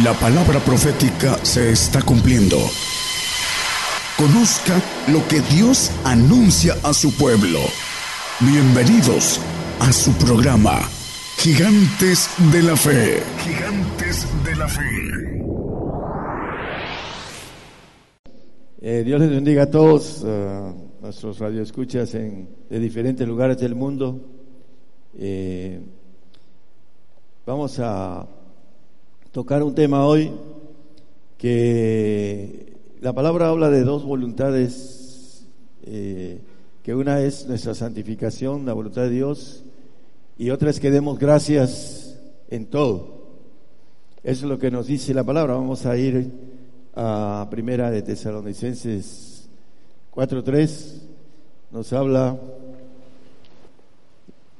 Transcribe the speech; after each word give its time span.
La 0.00 0.14
palabra 0.14 0.58
profética 0.60 1.36
se 1.44 1.70
está 1.70 2.00
cumpliendo. 2.00 2.56
Conozca 4.16 4.80
lo 5.08 5.20
que 5.28 5.42
Dios 5.54 5.92
anuncia 6.02 6.72
a 6.82 6.94
su 6.94 7.14
pueblo. 7.14 7.58
Bienvenidos 8.40 9.38
a 9.80 9.92
su 9.92 10.10
programa, 10.12 10.78
Gigantes 11.36 12.30
de 12.50 12.62
la 12.62 12.74
Fe. 12.74 13.22
Gigantes 13.44 14.26
de 14.42 14.56
la 14.56 14.66
Fe. 14.66 14.82
Eh, 18.80 19.02
Dios 19.04 19.20
les 19.20 19.28
bendiga 19.28 19.64
a 19.64 19.70
todos, 19.70 20.22
uh, 20.22 21.02
nuestros 21.02 21.38
radioescuchas 21.38 22.14
en, 22.14 22.48
de 22.70 22.78
diferentes 22.78 23.28
lugares 23.28 23.58
del 23.58 23.74
mundo. 23.74 24.24
Eh, 25.18 25.82
vamos 27.44 27.78
a 27.78 28.26
tocar 29.32 29.62
un 29.62 29.74
tema 29.74 30.06
hoy 30.06 30.30
que 31.38 32.76
la 33.00 33.14
palabra 33.14 33.48
habla 33.48 33.70
de 33.70 33.82
dos 33.82 34.04
voluntades, 34.04 35.46
eh, 35.84 36.38
que 36.82 36.94
una 36.94 37.20
es 37.22 37.46
nuestra 37.48 37.74
santificación, 37.74 38.66
la 38.66 38.74
voluntad 38.74 39.02
de 39.02 39.10
Dios, 39.10 39.64
y 40.36 40.50
otra 40.50 40.70
es 40.70 40.78
que 40.78 40.90
demos 40.90 41.18
gracias 41.18 42.18
en 42.50 42.66
todo. 42.66 43.22
Eso 44.22 44.44
es 44.44 44.50
lo 44.50 44.58
que 44.58 44.70
nos 44.70 44.86
dice 44.86 45.14
la 45.14 45.24
palabra. 45.24 45.54
Vamos 45.54 45.86
a 45.86 45.96
ir 45.96 46.30
a 46.94 47.48
Primera 47.50 47.90
de 47.90 48.02
Tesalonicenses 48.02 49.48
4.3. 50.14 51.00
Nos 51.72 51.92
habla 51.92 52.38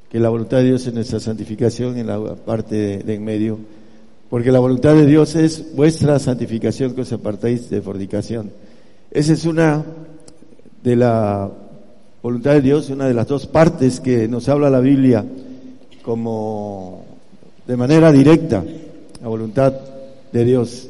que 0.09 0.19
la 0.19 0.31
voluntad 0.31 0.59
de 0.59 0.65
Dios 0.65 0.87
es 0.87 0.95
nuestra 0.95 1.21
santificación 1.21 1.99
en 1.99 2.07
la 2.07 2.35
parte 2.37 2.75
de, 2.75 2.99
de 2.99 3.15
en 3.15 3.25
medio 3.25 3.59
porque 4.33 4.51
la 4.51 4.61
voluntad 4.61 4.95
de 4.95 5.05
Dios 5.05 5.35
es 5.35 5.77
vuestra 5.77 6.19
santificación 6.19 6.95
que 6.95 7.03
os 7.03 7.13
apartéis 7.13 7.69
de 7.69 7.83
fornicación. 7.83 8.51
Esa 9.11 9.35
es 9.35 9.45
una 9.45 9.85
de 10.83 10.97
la 10.97 11.51
voluntad 12.23 12.53
de 12.53 12.63
Dios, 12.63 12.89
una 12.89 13.07
de 13.07 13.13
las 13.13 13.29
dos 13.29 13.47
partes 13.47 14.01
que 14.01 14.27
nos 14.29 14.49
habla 14.49 14.71
la 14.71 14.81
Biblia 14.81 15.23
como 16.01 17.05
de 17.67 17.77
manera 17.77 18.11
directa, 18.11 18.65
la 19.21 19.29
voluntad 19.29 19.75
de 20.33 20.45
Dios. 20.47 20.89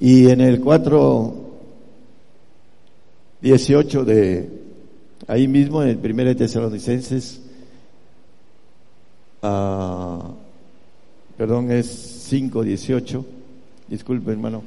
Y 0.00 0.30
en 0.30 0.40
el 0.40 0.62
4, 0.62 1.34
18 3.42 4.04
de 4.06 4.48
ahí 5.26 5.46
mismo, 5.48 5.82
en 5.82 5.90
el 5.90 5.98
1 5.98 6.24
de 6.24 6.34
Tesalonicenses, 6.34 7.42
uh, 9.42 10.39
perdón, 11.40 11.70
es 11.70 11.86
5, 12.28 12.62
18. 12.62 13.24
Disculpe, 13.88 14.30
hermano. 14.30 14.62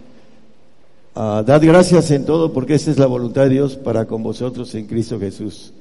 Uh, 1.16 1.44
dad 1.44 1.62
gracias 1.62 2.10
en 2.10 2.26
todo 2.26 2.52
porque 2.52 2.74
esa 2.74 2.90
es 2.90 2.98
la 2.98 3.06
voluntad 3.06 3.44
de 3.44 3.50
Dios 3.50 3.76
para 3.76 4.08
con 4.08 4.24
vosotros 4.24 4.74
en 4.74 4.88
Cristo 4.88 5.20
Jesús. 5.20 5.72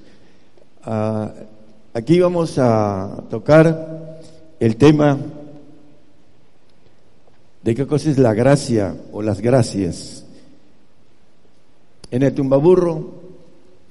Uh, 0.85 1.29
aquí 1.95 2.20
vamos 2.20 2.59
a 2.59 3.25
tocar 3.31 4.20
el 4.61 4.77
tema 4.77 5.17
de 7.63 7.75
qué 7.75 7.87
cosa 7.87 8.11
es 8.11 8.19
la 8.19 8.35
gracia 8.35 8.95
o 9.13 9.23
las 9.23 9.41
gracias. 9.41 10.27
En 12.11 12.23
el 12.23 12.35
tumbaburro 12.35 12.97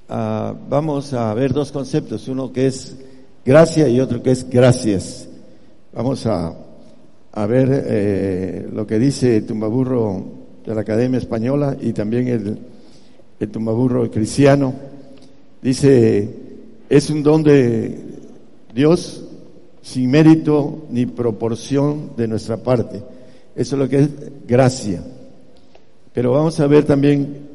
uh, 0.07 0.53
vamos 0.69 1.13
a 1.13 1.33
ver 1.33 1.51
dos 1.51 1.71
conceptos, 1.71 2.27
uno 2.27 2.53
que 2.53 2.67
es 2.67 2.95
gracia 3.43 3.87
y 3.87 3.99
otro 3.99 4.21
que 4.21 4.29
es 4.29 4.47
gracias. 4.47 5.27
Vamos 5.93 6.27
a 6.27 6.53
a 7.33 7.45
ver 7.45 7.85
eh, 7.87 8.69
lo 8.71 8.85
que 8.85 8.99
dice 8.99 9.41
Tumbaburro 9.41 10.23
de 10.65 10.75
la 10.75 10.81
Academia 10.81 11.17
Española 11.17 11.77
y 11.79 11.93
también 11.93 12.27
el, 12.27 12.57
el 13.39 13.49
Tumbaburro 13.49 14.09
cristiano. 14.11 14.73
Dice, 15.61 16.29
es 16.89 17.09
un 17.09 17.23
don 17.23 17.43
de 17.43 17.97
Dios 18.73 19.23
sin 19.81 20.11
mérito 20.11 20.85
ni 20.89 21.05
proporción 21.05 22.11
de 22.17 22.27
nuestra 22.27 22.57
parte. 22.57 23.01
Eso 23.55 23.75
es 23.75 23.79
lo 23.79 23.89
que 23.89 23.99
es 23.99 24.09
gracia. 24.47 25.01
Pero 26.13 26.31
vamos 26.31 26.59
a 26.59 26.67
ver 26.67 26.83
también 26.83 27.49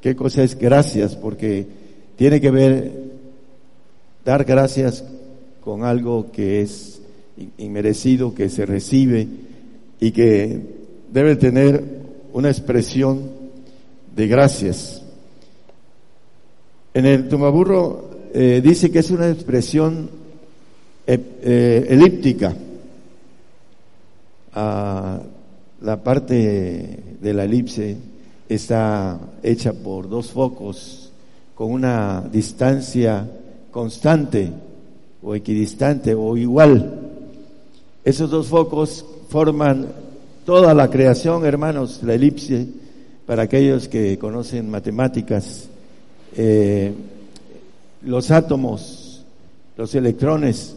qué 0.00 0.16
cosa 0.16 0.42
es 0.42 0.58
gracias, 0.58 1.16
porque 1.16 1.66
tiene 2.16 2.40
que 2.40 2.50
ver 2.50 3.10
dar 4.24 4.44
gracias 4.44 5.04
con 5.60 5.84
algo 5.84 6.30
que 6.32 6.62
es 6.62 6.99
inmerecido 7.58 8.34
que 8.34 8.48
se 8.48 8.66
recibe 8.66 9.26
y 10.00 10.10
que 10.12 10.60
debe 11.12 11.36
tener 11.36 11.84
una 12.32 12.48
expresión 12.48 13.22
de 14.14 14.26
gracias. 14.26 15.02
En 16.94 17.06
el 17.06 17.28
Tumaburro 17.28 18.10
eh, 18.32 18.60
dice 18.62 18.90
que 18.90 19.00
es 19.00 19.10
una 19.10 19.28
expresión 19.28 20.10
eh, 21.06 21.20
eh, 21.42 21.86
elíptica. 21.88 22.54
La 25.82 26.02
parte 26.02 26.98
de 27.20 27.32
la 27.32 27.44
elipse 27.44 27.96
está 28.48 29.18
hecha 29.42 29.72
por 29.72 30.08
dos 30.08 30.30
focos 30.30 31.12
con 31.54 31.72
una 31.72 32.22
distancia 32.30 33.26
constante 33.70 34.50
o 35.22 35.34
equidistante 35.34 36.14
o 36.14 36.36
igual 36.36 37.09
esos 38.04 38.30
dos 38.30 38.48
focos 38.48 39.04
forman 39.28 39.88
toda 40.44 40.74
la 40.74 40.88
creación, 40.88 41.44
hermanos, 41.44 42.00
la 42.02 42.14
elipse, 42.14 42.66
para 43.26 43.42
aquellos 43.42 43.88
que 43.88 44.18
conocen 44.18 44.70
matemáticas. 44.70 45.68
Eh, 46.36 46.92
los 48.02 48.30
átomos, 48.30 49.24
los 49.76 49.94
electrones, 49.94 50.76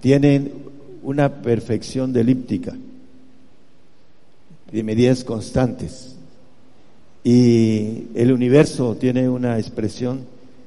tienen 0.00 0.52
una 1.02 1.40
perfección 1.42 2.12
de 2.12 2.20
elíptica, 2.20 2.76
de 4.70 4.82
medidas 4.82 5.24
constantes. 5.24 6.14
Y 7.24 8.08
el 8.14 8.30
universo 8.32 8.94
tiene 8.96 9.28
una 9.28 9.58
expresión 9.58 10.20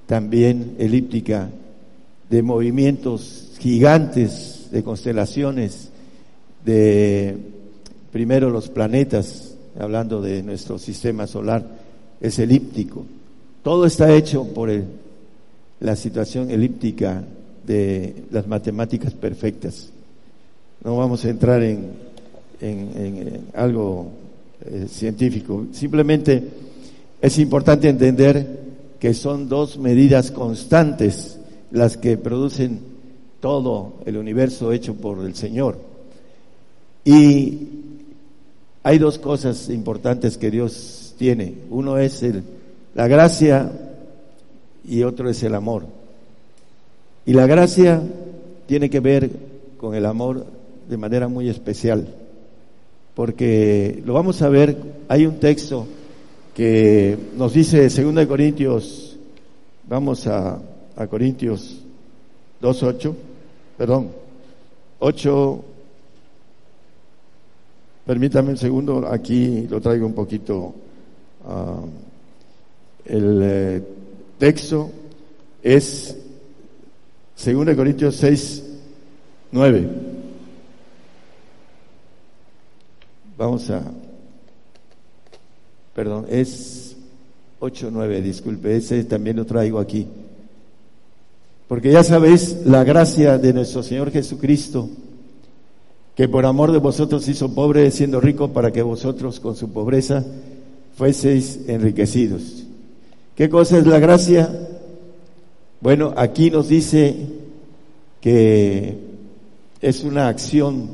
también 0.07 0.75
elíptica 0.79 1.49
de 2.29 2.41
movimientos 2.41 3.51
gigantes, 3.59 4.67
de 4.71 4.83
constelaciones, 4.83 5.90
de 6.65 7.37
primero 8.11 8.49
los 8.49 8.69
planetas, 8.69 9.55
hablando 9.79 10.21
de 10.21 10.43
nuestro 10.43 10.77
sistema 10.77 11.27
solar, 11.27 11.65
es 12.19 12.39
elíptico. 12.39 13.05
Todo 13.63 13.85
está 13.85 14.13
hecho 14.13 14.45
por 14.45 14.69
la 15.79 15.95
situación 15.95 16.51
elíptica 16.51 17.23
de 17.65 18.23
las 18.31 18.47
matemáticas 18.47 19.13
perfectas. 19.13 19.89
No 20.83 20.97
vamos 20.97 21.23
a 21.25 21.29
entrar 21.29 21.61
en, 21.63 21.91
en, 22.59 23.47
algo 23.53 24.11
eh, 24.65 24.87
científico. 24.89 25.67
Simplemente 25.71 26.43
es 27.21 27.39
importante 27.39 27.89
entender 27.89 28.61
que 28.99 29.13
son 29.13 29.47
dos 29.49 29.77
medidas 29.77 30.31
constantes 30.31 31.39
las 31.71 31.97
que 31.97 32.17
producen 32.17 32.79
todo 33.39 33.93
el 34.05 34.17
universo 34.17 34.71
hecho 34.71 34.95
por 34.95 35.25
el 35.25 35.35
Señor. 35.35 35.90
Y 37.03 37.67
hay 38.83 38.97
dos 38.97 39.19
cosas 39.19 39.69
importantes 39.69 40.37
que 40.37 40.51
Dios 40.51 41.15
tiene. 41.17 41.55
Uno 41.69 41.97
es 41.97 42.23
el, 42.23 42.43
la 42.93 43.07
gracia 43.07 43.71
y 44.83 45.03
otro 45.03 45.29
es 45.29 45.41
el 45.43 45.55
amor. 45.55 45.85
Y 47.25 47.33
la 47.33 47.45
gracia 47.45 48.01
tiene 48.67 48.89
que 48.89 48.99
ver 48.99 49.29
con 49.77 49.95
el 49.95 50.05
amor 50.05 50.45
de 50.89 50.97
manera 50.97 51.27
muy 51.27 51.49
especial, 51.49 52.07
porque 53.15 54.01
lo 54.05 54.13
vamos 54.13 54.41
a 54.41 54.49
ver, 54.49 54.75
hay 55.07 55.25
un 55.25 55.39
texto 55.39 55.87
que 56.55 57.17
nos 57.37 57.53
dice 57.53 57.87
2 57.87 58.25
Corintios, 58.25 59.17
vamos 59.87 60.27
a, 60.27 60.59
a 60.95 61.07
Corintios 61.07 61.81
2.8, 62.61 63.13
perdón, 63.77 64.09
8, 64.99 65.63
Permítame 68.05 68.49
un 68.49 68.57
segundo, 68.57 69.07
aquí 69.07 69.67
lo 69.67 69.79
traigo 69.79 70.07
un 70.07 70.13
poquito. 70.13 70.73
Uh, 71.45 71.87
el 73.05 73.39
eh, 73.43 73.83
texto 74.37 74.91
es 75.61 76.17
2 77.43 77.75
Corintios 77.75 78.15
6, 78.15 78.63
9. 79.51 79.89
Vamos 83.37 83.69
a, 83.69 83.83
perdón, 85.95 86.25
es 86.29 86.95
8, 87.59 87.89
9, 87.91 88.21
disculpe, 88.21 88.77
ese 88.77 89.03
también 89.03 89.37
lo 89.37 89.45
traigo 89.45 89.79
aquí. 89.79 90.07
Porque 91.67 91.91
ya 91.91 92.03
sabéis 92.03 92.65
la 92.65 92.83
gracia 92.83 93.37
de 93.37 93.53
nuestro 93.53 93.81
Señor 93.81 94.11
Jesucristo 94.11 94.89
que 96.21 96.29
por 96.29 96.45
amor 96.45 96.71
de 96.71 96.77
vosotros 96.77 97.27
hizo 97.29 97.55
pobre 97.55 97.89
siendo 97.89 98.21
rico 98.21 98.49
para 98.49 98.69
que 98.69 98.83
vosotros 98.83 99.39
con 99.39 99.55
su 99.55 99.71
pobreza 99.71 100.23
fueseis 100.95 101.61
enriquecidos. 101.67 102.63
¿Qué 103.35 103.49
cosa 103.49 103.79
es 103.79 103.87
la 103.87 103.97
gracia? 103.97 104.47
Bueno, 105.79 106.13
aquí 106.15 106.51
nos 106.51 106.69
dice 106.69 107.15
que 108.21 108.99
es 109.81 110.03
una 110.03 110.27
acción 110.27 110.91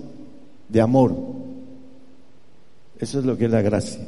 de 0.69 0.79
amor. 0.79 1.13
Eso 2.97 3.19
es 3.19 3.25
lo 3.25 3.37
que 3.37 3.47
es 3.47 3.51
la 3.51 3.61
gracia. 3.61 4.07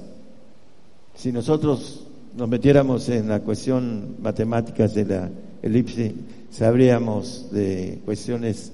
Si 1.15 1.33
nosotros 1.33 2.05
nos 2.37 2.47
metiéramos 2.47 3.09
en 3.09 3.27
la 3.27 3.41
cuestión 3.41 4.15
matemáticas 4.21 4.93
de 4.93 5.03
la 5.03 5.29
elipse, 5.61 6.13
sabríamos 6.49 7.51
de 7.51 7.99
cuestiones 8.05 8.71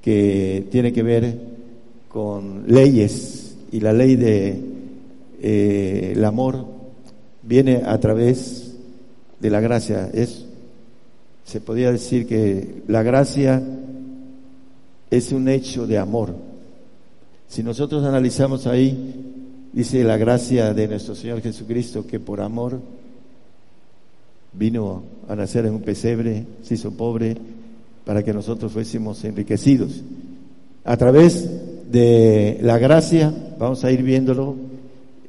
que 0.00 0.68
tienen 0.70 0.94
que 0.94 1.02
ver 1.02 1.51
con 2.12 2.64
leyes 2.66 3.56
y 3.72 3.80
la 3.80 3.92
ley 3.92 4.16
de 4.16 4.60
eh, 5.40 6.22
amor 6.24 6.66
viene 7.42 7.82
a 7.86 7.98
través 7.98 8.74
de 9.40 9.50
la 9.50 9.60
gracia. 9.60 10.10
Es, 10.12 10.44
se 11.44 11.60
podría 11.60 11.90
decir 11.90 12.26
que 12.26 12.82
la 12.86 13.02
gracia 13.02 13.62
es 15.10 15.32
un 15.32 15.48
hecho 15.48 15.86
de 15.86 15.98
amor. 15.98 16.34
Si 17.48 17.62
nosotros 17.62 18.04
analizamos 18.04 18.66
ahí, 18.66 19.14
dice 19.72 20.04
la 20.04 20.18
gracia 20.18 20.74
de 20.74 20.88
nuestro 20.88 21.14
Señor 21.14 21.40
Jesucristo 21.40 22.06
que 22.06 22.20
por 22.20 22.42
amor 22.42 22.78
vino 24.52 25.02
a 25.28 25.34
nacer 25.34 25.64
en 25.64 25.74
un 25.74 25.82
pesebre, 25.82 26.44
se 26.62 26.74
hizo 26.74 26.90
pobre 26.92 27.36
para 28.04 28.22
que 28.22 28.34
nosotros 28.34 28.70
fuésemos 28.70 29.24
enriquecidos. 29.24 30.02
A 30.84 30.96
través 30.96 31.48
de 31.92 32.58
la 32.62 32.78
gracia, 32.78 33.32
vamos 33.58 33.84
a 33.84 33.92
ir 33.92 34.02
viéndolo, 34.02 34.56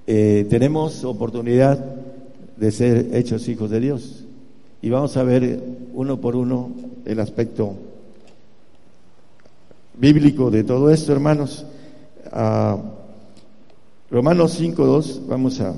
eh, 0.07 0.48
tenemos 0.50 1.04
oportunidad 1.04 1.77
de 2.57 2.71
ser 2.71 3.10
hechos 3.13 3.48
hijos 3.50 3.69
de 3.69 3.80
Dios. 3.81 4.24
Y 4.81 4.89
vamos 4.89 5.15
a 5.18 5.24
ver 5.24 5.62
uno 5.94 6.19
por 6.19 6.36
uno 6.36 6.71
el 7.06 7.19
aspecto 7.19 7.75
bíblico 9.95 10.50
de 10.50 10.63
todo 10.63 10.89
esto, 10.89 11.12
hermanos. 11.12 11.65
Uh, 12.31 12.80
Romanos 14.09 14.59
5.2, 14.59 15.21
vamos 15.27 15.59
a 15.59 15.74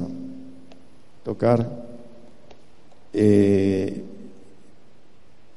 tocar. 1.24 1.68
Eh, 3.14 4.04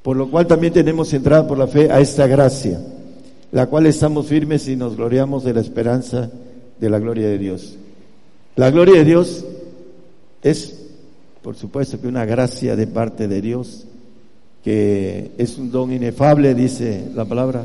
por 0.02 0.16
lo 0.16 0.30
cual 0.30 0.46
también 0.46 0.72
tenemos 0.72 1.12
entrada 1.12 1.46
por 1.46 1.58
la 1.58 1.66
fe 1.66 1.90
a 1.90 2.00
esta 2.00 2.26
gracia, 2.26 2.80
la 3.52 3.66
cual 3.66 3.86
estamos 3.86 4.26
firmes 4.26 4.68
y 4.68 4.76
nos 4.76 4.96
gloriamos 4.96 5.44
de 5.44 5.54
la 5.54 5.60
esperanza 5.60 6.30
de 6.78 6.90
la 6.90 6.98
gloria 6.98 7.28
de 7.28 7.38
Dios. 7.38 7.76
La 8.56 8.70
gloria 8.70 8.98
de 8.98 9.04
Dios 9.04 9.44
es, 10.42 10.78
por 11.42 11.56
supuesto, 11.56 12.00
que 12.00 12.08
una 12.08 12.24
gracia 12.24 12.76
de 12.76 12.86
parte 12.86 13.28
de 13.28 13.40
Dios, 13.40 13.86
que 14.62 15.32
es 15.38 15.58
un 15.58 15.70
don 15.70 15.92
inefable, 15.92 16.54
dice 16.54 17.04
la 17.14 17.24
palabra. 17.24 17.64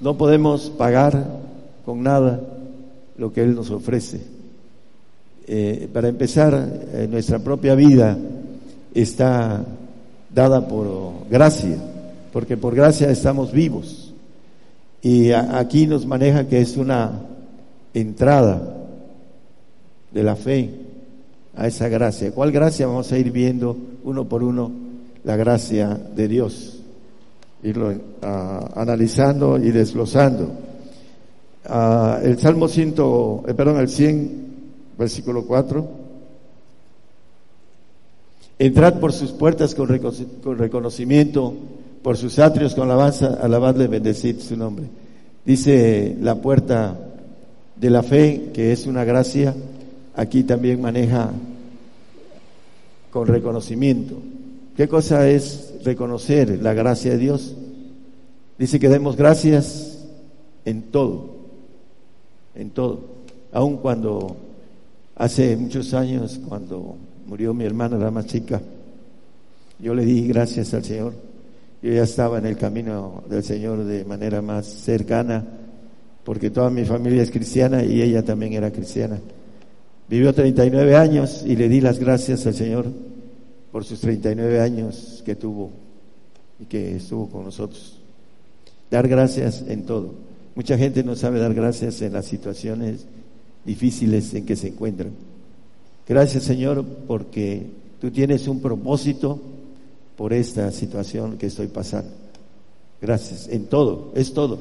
No 0.00 0.16
podemos 0.16 0.70
pagar 0.70 1.40
con 1.84 2.02
nada 2.02 2.40
lo 3.16 3.32
que 3.32 3.42
Él 3.42 3.54
nos 3.54 3.70
ofrece. 3.70 4.20
Eh, 5.48 5.88
para 5.92 6.08
empezar, 6.08 6.82
eh, 6.92 7.08
nuestra 7.10 7.38
propia 7.38 7.74
vida 7.74 8.18
está 8.94 9.64
dada 10.34 10.66
por 10.68 11.28
gracia, 11.30 11.78
porque 12.32 12.56
por 12.56 12.74
gracia 12.74 13.10
estamos 13.10 13.52
vivos. 13.52 14.05
Y 15.02 15.32
aquí 15.32 15.86
nos 15.86 16.06
maneja 16.06 16.48
que 16.48 16.60
es 16.60 16.76
una 16.76 17.20
entrada 17.94 18.76
de 20.12 20.22
la 20.22 20.36
fe 20.36 20.70
a 21.54 21.66
esa 21.66 21.88
gracia. 21.88 22.32
¿Cuál 22.32 22.52
gracia? 22.52 22.86
Vamos 22.86 23.10
a 23.12 23.18
ir 23.18 23.30
viendo 23.30 23.76
uno 24.04 24.28
por 24.28 24.42
uno 24.42 24.70
la 25.24 25.36
gracia 25.36 25.98
de 26.14 26.28
Dios, 26.28 26.78
irlo 27.62 27.92
ah, 28.22 28.70
analizando 28.76 29.58
y 29.58 29.70
desglosando. 29.70 30.52
Ah, 31.64 32.20
el 32.22 32.38
Salmo 32.38 32.68
100, 32.68 32.94
eh, 33.48 33.54
perdón, 33.54 33.78
el 33.78 33.88
100, 33.88 34.46
versículo 34.96 35.44
4. 35.44 36.06
Entrad 38.58 39.00
por 39.00 39.12
sus 39.12 39.32
puertas 39.32 39.74
con, 39.74 39.88
reconocimiento, 39.88 41.54
por 42.06 42.16
sus 42.16 42.38
atrios 42.38 42.76
con 42.76 42.88
alabanza, 42.88 43.36
alabadle, 43.42 43.88
bendecid 43.88 44.38
su 44.38 44.56
nombre. 44.56 44.86
Dice 45.44 46.16
la 46.20 46.36
puerta 46.36 46.96
de 47.74 47.90
la 47.90 48.04
fe, 48.04 48.52
que 48.54 48.70
es 48.70 48.86
una 48.86 49.02
gracia, 49.02 49.52
aquí 50.14 50.44
también 50.44 50.80
maneja 50.80 51.32
con 53.10 53.26
reconocimiento. 53.26 54.14
¿Qué 54.76 54.86
cosa 54.86 55.28
es 55.28 55.80
reconocer 55.82 56.62
la 56.62 56.74
gracia 56.74 57.10
de 57.10 57.18
Dios? 57.18 57.56
Dice 58.56 58.78
que 58.78 58.88
demos 58.88 59.16
gracias 59.16 59.98
en 60.64 60.82
todo, 60.82 61.38
en 62.54 62.70
todo. 62.70 63.00
Aun 63.50 63.78
cuando 63.78 64.36
hace 65.16 65.56
muchos 65.56 65.92
años, 65.92 66.38
cuando 66.48 66.98
murió 67.26 67.52
mi 67.52 67.64
hermana, 67.64 67.98
la 67.98 68.12
más 68.12 68.26
chica, 68.26 68.62
yo 69.80 69.92
le 69.92 70.04
di 70.04 70.28
gracias 70.28 70.72
al 70.72 70.84
Señor. 70.84 71.35
Yo 71.82 71.92
ya 71.92 72.02
estaba 72.02 72.38
en 72.38 72.46
el 72.46 72.56
camino 72.56 73.22
del 73.28 73.42
Señor 73.42 73.84
de 73.84 74.04
manera 74.04 74.42
más 74.42 74.66
cercana, 74.66 75.44
porque 76.24 76.50
toda 76.50 76.70
mi 76.70 76.84
familia 76.84 77.22
es 77.22 77.30
cristiana 77.30 77.84
y 77.84 78.02
ella 78.02 78.24
también 78.24 78.54
era 78.54 78.70
cristiana. 78.70 79.18
Vivió 80.08 80.32
39 80.32 80.96
años 80.96 81.42
y 81.44 81.56
le 81.56 81.68
di 81.68 81.80
las 81.80 81.98
gracias 81.98 82.46
al 82.46 82.54
Señor 82.54 82.86
por 83.72 83.84
sus 83.84 84.00
39 84.00 84.60
años 84.60 85.22
que 85.24 85.34
tuvo 85.34 85.70
y 86.60 86.64
que 86.64 86.96
estuvo 86.96 87.28
con 87.28 87.44
nosotros. 87.44 88.00
Dar 88.90 89.08
gracias 89.08 89.64
en 89.66 89.84
todo. 89.84 90.14
Mucha 90.54 90.78
gente 90.78 91.02
no 91.02 91.16
sabe 91.16 91.40
dar 91.40 91.52
gracias 91.52 92.00
en 92.02 92.12
las 92.12 92.24
situaciones 92.26 93.06
difíciles 93.64 94.32
en 94.34 94.46
que 94.46 94.56
se 94.56 94.68
encuentran. 94.68 95.10
Gracias 96.08 96.44
Señor 96.44 96.84
porque 97.06 97.66
tú 98.00 98.10
tienes 98.10 98.46
un 98.48 98.60
propósito 98.60 99.40
por 100.16 100.32
esta 100.32 100.70
situación 100.72 101.38
que 101.38 101.46
estoy 101.46 101.66
pasando. 101.68 102.10
Gracias 103.00 103.48
en 103.48 103.66
todo, 103.66 104.12
es 104.14 104.32
todo. 104.32 104.58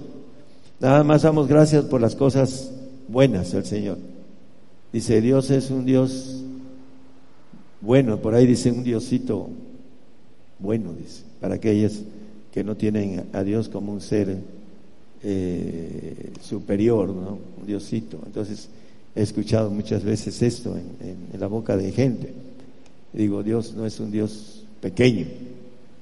Nada 0.80 1.04
más 1.04 1.22
damos 1.22 1.48
gracias 1.48 1.86
por 1.86 2.02
las 2.02 2.16
cosas 2.16 2.72
buenas 3.08 3.54
al 3.54 3.66
Señor. 3.66 3.98
Dice, 4.92 5.22
Dios 5.22 5.50
es 5.52 5.72
un 5.72 5.86
Dios 5.86 6.42
bueno, 7.82 8.20
por 8.20 8.34
ahí 8.34 8.48
dice 8.48 8.72
un 8.72 8.84
Diosito 8.84 9.50
bueno, 10.60 10.94
dice, 10.94 11.24
para 11.40 11.56
aquellos 11.56 12.02
que 12.52 12.64
no 12.64 12.76
tienen 12.76 13.26
a 13.34 13.44
Dios 13.44 13.68
como 13.70 13.92
un 13.92 14.02
ser 14.02 14.38
eh, 15.22 16.32
superior, 16.42 17.10
¿no? 17.10 17.38
Un 17.60 17.68
Diosito. 17.68 18.20
Entonces, 18.26 18.70
he 19.16 19.22
escuchado 19.22 19.70
muchas 19.70 20.04
veces 20.04 20.42
esto 20.42 20.76
en, 20.76 21.40
la 21.40 21.48
boca 21.48 21.76
de 21.76 21.92
gente. 21.92 22.34
Digo, 23.12 23.44
Dios 23.44 23.74
no 23.76 23.86
es 23.86 24.00
un 24.00 24.12
Dios 24.12 24.64
pequeño, 24.82 25.26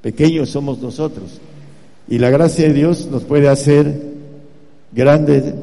pequeños 0.03 0.49
somos 0.49 0.79
nosotros. 0.79 1.39
Y 2.07 2.19
la 2.19 2.29
gracia 2.29 2.67
de 2.67 2.73
Dios 2.73 3.07
nos 3.07 3.23
puede 3.23 3.47
hacer 3.47 4.13
grandes 4.91 5.55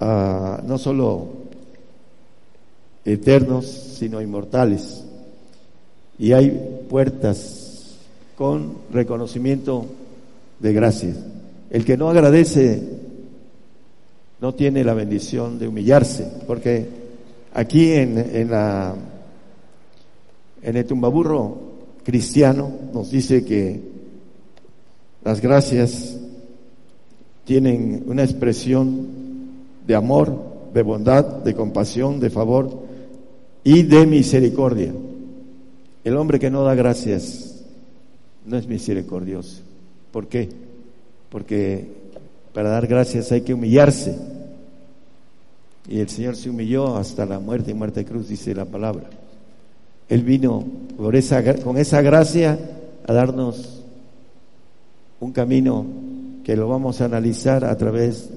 no 0.00 0.76
solo 0.76 1.28
eternos, 3.04 3.64
sino 3.66 4.20
inmortales. 4.20 5.04
Y 6.18 6.32
hay 6.32 6.84
puertas 6.90 7.96
con 8.36 8.78
reconocimiento 8.92 9.86
de 10.58 10.72
gracias. 10.72 11.16
El 11.70 11.84
que 11.84 11.96
no 11.96 12.10
agradece 12.10 12.82
no 14.40 14.54
tiene 14.54 14.84
la 14.84 14.94
bendición 14.94 15.58
de 15.58 15.68
humillarse, 15.68 16.28
porque 16.46 16.86
aquí 17.54 17.92
en, 17.92 18.18
en, 18.18 18.50
la, 18.50 18.94
en 20.62 20.76
el 20.76 20.84
tumbaburro 20.84 21.73
cristiano 22.04 22.70
nos 22.92 23.10
dice 23.10 23.44
que 23.44 23.80
las 25.24 25.40
gracias 25.40 26.16
tienen 27.44 28.04
una 28.06 28.22
expresión 28.22 29.06
de 29.86 29.94
amor, 29.94 30.70
de 30.72 30.82
bondad, 30.82 31.24
de 31.24 31.54
compasión, 31.54 32.20
de 32.20 32.30
favor 32.30 32.84
y 33.62 33.82
de 33.82 34.06
misericordia. 34.06 34.92
El 36.04 36.16
hombre 36.16 36.38
que 36.38 36.50
no 36.50 36.62
da 36.62 36.74
gracias 36.74 37.64
no 38.44 38.56
es 38.58 38.66
misericordioso. 38.66 39.62
¿Por 40.12 40.28
qué? 40.28 40.50
Porque 41.30 41.86
para 42.52 42.70
dar 42.70 42.86
gracias 42.86 43.32
hay 43.32 43.40
que 43.40 43.54
humillarse. 43.54 44.16
Y 45.88 46.00
el 46.00 46.08
Señor 46.08 46.36
se 46.36 46.50
humilló 46.50 46.96
hasta 46.96 47.26
la 47.26 47.38
muerte 47.38 47.70
y 47.70 47.74
muerte 47.74 48.00
de 48.00 48.06
cruz, 48.06 48.28
dice 48.28 48.54
la 48.54 48.64
palabra. 48.64 49.08
Él 50.08 50.22
vino 50.22 50.64
por 50.96 51.16
esa, 51.16 51.42
con 51.56 51.78
esa 51.78 52.02
gracia 52.02 52.58
a 53.06 53.12
darnos 53.12 53.82
un 55.20 55.32
camino 55.32 55.86
que 56.44 56.56
lo 56.56 56.68
vamos 56.68 57.00
a 57.00 57.06
analizar 57.06 57.64
a 57.64 57.76
través 57.76 58.28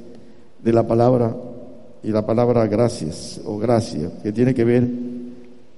de 0.63 0.74
la 0.74 0.88
palabra 0.88 1.36
y 2.03 2.09
la 2.09 2.25
palabra 2.25 2.67
gracias 2.67 3.41
o 3.45 3.57
gracia, 3.57 4.12
que 4.24 4.31
tiene 4.31 4.53
que 4.53 4.63
ver 4.63 4.88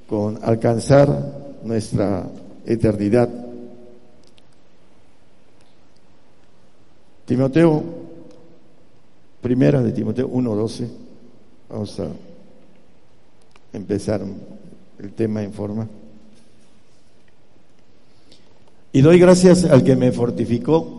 con 0.08 0.39
alcanzar 0.43 1.60
nuestra 1.63 2.27
eternidad. 2.65 3.29
Timoteo, 7.25 7.84
primera 9.41 9.81
de 9.81 9.91
Timoteo 9.91 10.29
1.12, 10.29 10.88
vamos 11.69 12.00
a 12.00 12.08
empezar 13.74 14.22
el 15.01 15.13
tema 15.13 15.44
en 15.44 15.53
forma. 15.53 15.88
Y 18.91 19.01
doy 19.01 19.20
gracias 19.20 19.65
al 19.65 19.84
que 19.84 19.96
me 19.96 20.12
fortificó, 20.12 20.98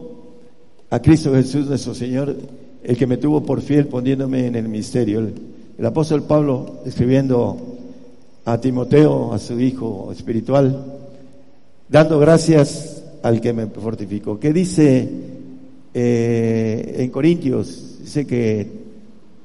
a 0.91 1.01
Cristo 1.01 1.35
Jesús 1.35 1.67
nuestro 1.67 1.95
Señor, 1.95 2.37
el 2.83 2.97
que 2.97 3.07
me 3.07 3.17
tuvo 3.17 3.43
por 3.43 3.61
fiel 3.61 3.87
poniéndome 3.87 4.47
en 4.47 4.57
el 4.57 4.69
misterio. 4.69 5.29
El, 5.79 5.87
apóstol 5.87 6.23
Pablo, 6.23 6.81
escribiendo 6.85 7.57
a 8.45 8.61
Timoteo, 8.61 9.33
a 9.33 9.39
su 9.39 9.59
hijo 9.61 10.11
espiritual, 10.13 10.85
dando 11.89 12.19
gracias 12.19 13.03
al 13.23 13.41
que 13.41 13.53
me 13.53 13.67
fortificó. 13.67 14.39
¿Qué 14.39 14.53
dice 14.53 15.09
eh, 15.95 16.95
en 16.99 17.11
Corintios? 17.11 17.99
Dice 18.01 18.27
que 18.27 18.67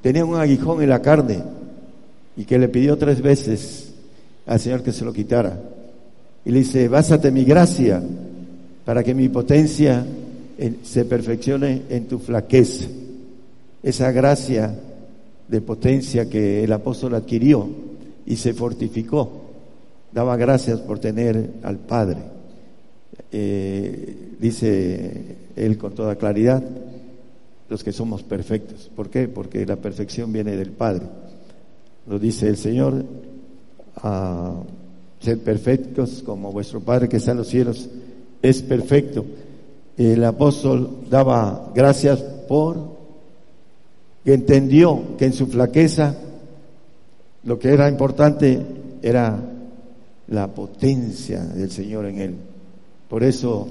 tenía 0.02 0.26
un 0.26 0.36
aguijón 0.36 0.82
en 0.82 0.90
la 0.90 1.02
carne 1.02 1.42
y 2.38 2.46
que 2.46 2.60
le 2.60 2.70
pidió 2.70 2.98
tres 2.98 3.22
veces 3.22 3.85
al 4.46 4.60
Señor 4.60 4.84
que 4.84 4.92
se 4.92 5.06
lo 5.06 5.14
quitara. 5.14 5.60
Y 6.46 6.52
le 6.52 6.60
dice, 6.60 6.88
básate 6.88 7.32
mi 7.32 7.44
gracia 7.44 8.02
para 8.86 9.04
que 9.04 9.14
mi 9.14 9.30
potencia 9.30 10.06
se 10.84 11.06
perfeccione 11.06 11.84
en 11.90 12.06
tu 12.06 12.20
flaqueza. 12.20 12.88
Esa 13.82 14.12
gracia 14.12 14.74
de 15.48 15.62
potencia 15.62 16.30
que 16.30 16.64
el 16.64 16.72
apóstol 16.72 17.16
adquirió 17.16 17.68
y 18.26 18.36
se 18.36 18.54
fortificó. 18.54 19.42
Daba 20.12 20.38
gracias 20.38 20.80
por 20.80 21.00
tener 21.00 21.52
al 21.64 21.78
Padre. 21.78 22.20
Eh, 23.32 24.36
dice 24.40 25.36
él 25.56 25.78
con 25.78 25.94
toda 25.94 26.16
claridad, 26.16 26.64
los 27.70 27.84
que 27.84 27.92
somos 27.92 28.24
perfectos. 28.24 28.90
¿Por 28.96 29.10
qué? 29.10 29.28
Porque 29.28 29.66
la 29.66 29.76
perfección 29.76 30.32
viene 30.32 30.56
del 30.56 30.72
Padre. 30.72 31.06
Lo 32.08 32.20
dice 32.20 32.48
el 32.48 32.58
Señor, 32.58 33.04
a 33.98 34.54
ser 35.20 35.40
perfectos 35.40 36.22
como 36.26 36.52
vuestro 36.52 36.80
Padre 36.80 37.10
que 37.10 37.18
está 37.18 37.32
en 37.32 37.38
los 37.38 37.48
cielos 37.48 37.90
es 38.42 38.62
perfecto. 38.62 39.26
El 39.98 40.24
apóstol 40.24 41.06
daba 41.10 41.72
gracias 41.74 42.20
por 42.48 42.96
que 44.24 44.34
entendió 44.34 45.18
que 45.18 45.26
en 45.26 45.34
su 45.34 45.48
flaqueza 45.48 46.16
lo 47.44 47.60
que 47.60 47.70
era 47.70 47.88
importante 47.90 48.62
era 49.02 49.40
la 50.28 50.48
potencia 50.48 51.42
del 51.42 51.72
Señor 51.72 52.06
en 52.06 52.20
él. 52.20 52.36
Por 53.08 53.24
eso 53.24 53.68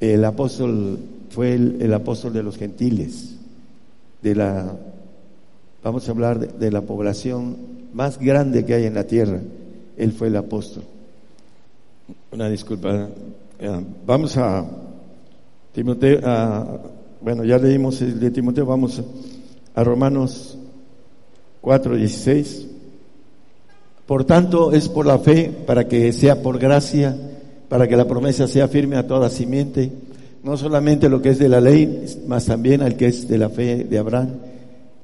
el 0.00 0.24
apóstol 0.24 0.98
fue 1.30 1.54
el, 1.54 1.94
apóstol 1.94 2.34
de 2.34 2.42
los 2.42 2.58
gentiles, 2.58 3.36
de 4.22 4.34
la, 4.34 4.76
vamos 5.82 6.06
a 6.06 6.10
hablar 6.12 6.38
de, 6.38 6.48
de 6.48 6.70
la 6.70 6.82
población 6.82 7.81
más 7.92 8.18
grande 8.18 8.64
que 8.64 8.74
hay 8.74 8.84
en 8.84 8.94
la 8.94 9.04
tierra. 9.04 9.40
Él 9.96 10.12
fue 10.12 10.28
el 10.28 10.36
apóstol. 10.36 10.84
Una 12.32 12.48
disculpa, 12.48 13.08
vamos 14.06 14.36
a 14.36 14.66
Timoteo, 15.72 16.20
bueno, 17.20 17.44
ya 17.44 17.58
leímos 17.58 18.00
el 18.02 18.18
de 18.18 18.30
Timoteo, 18.30 18.66
vamos 18.66 19.02
a 19.74 19.84
Romanos 19.84 20.58
4, 21.60 21.96
16. 21.96 22.66
Por 24.06 24.24
tanto, 24.24 24.72
es 24.72 24.88
por 24.88 25.06
la 25.06 25.18
fe, 25.18 25.50
para 25.66 25.86
que 25.86 26.12
sea 26.12 26.42
por 26.42 26.58
gracia, 26.58 27.16
para 27.68 27.86
que 27.86 27.96
la 27.96 28.06
promesa 28.06 28.48
sea 28.48 28.68
firme 28.68 28.96
a 28.96 29.06
toda 29.06 29.30
simiente, 29.30 29.90
no 30.42 30.56
solamente 30.56 31.08
lo 31.08 31.22
que 31.22 31.30
es 31.30 31.38
de 31.38 31.48
la 31.48 31.60
ley, 31.60 32.04
más 32.26 32.46
también 32.46 32.82
al 32.82 32.96
que 32.96 33.06
es 33.06 33.28
de 33.28 33.38
la 33.38 33.48
fe 33.48 33.84
de 33.84 33.98
Abraham, 33.98 34.30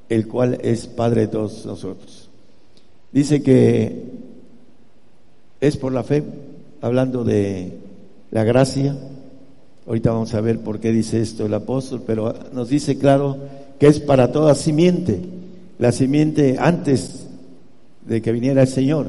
el 0.08 0.26
cual 0.26 0.58
es 0.62 0.86
Padre 0.86 1.22
de 1.22 1.28
todos 1.28 1.64
nosotros. 1.64 2.27
Dice 3.12 3.42
que 3.42 4.02
es 5.60 5.76
por 5.76 5.92
la 5.92 6.04
fe, 6.04 6.22
hablando 6.80 7.24
de 7.24 7.72
la 8.30 8.44
gracia. 8.44 8.96
Ahorita 9.86 10.12
vamos 10.12 10.34
a 10.34 10.40
ver 10.40 10.60
por 10.60 10.78
qué 10.78 10.92
dice 10.92 11.20
esto 11.20 11.46
el 11.46 11.54
apóstol, 11.54 12.02
pero 12.06 12.34
nos 12.52 12.68
dice 12.68 12.98
claro 12.98 13.38
que 13.78 13.86
es 13.86 14.00
para 14.00 14.30
toda 14.30 14.54
simiente, 14.54 15.20
la 15.78 15.92
simiente 15.92 16.56
antes 16.58 17.26
de 18.06 18.20
que 18.20 18.32
viniera 18.32 18.62
el 18.62 18.68
Señor, 18.68 19.06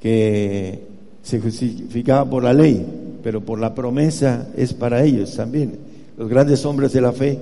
que 0.00 0.80
se 1.22 1.40
justificaba 1.40 2.28
por 2.28 2.44
la 2.44 2.54
ley, 2.54 2.84
pero 3.22 3.42
por 3.42 3.58
la 3.58 3.74
promesa 3.74 4.48
es 4.56 4.72
para 4.72 5.04
ellos 5.04 5.36
también. 5.36 5.78
Los 6.16 6.30
grandes 6.30 6.64
hombres 6.64 6.92
de 6.92 7.00
la 7.02 7.12
fe 7.12 7.38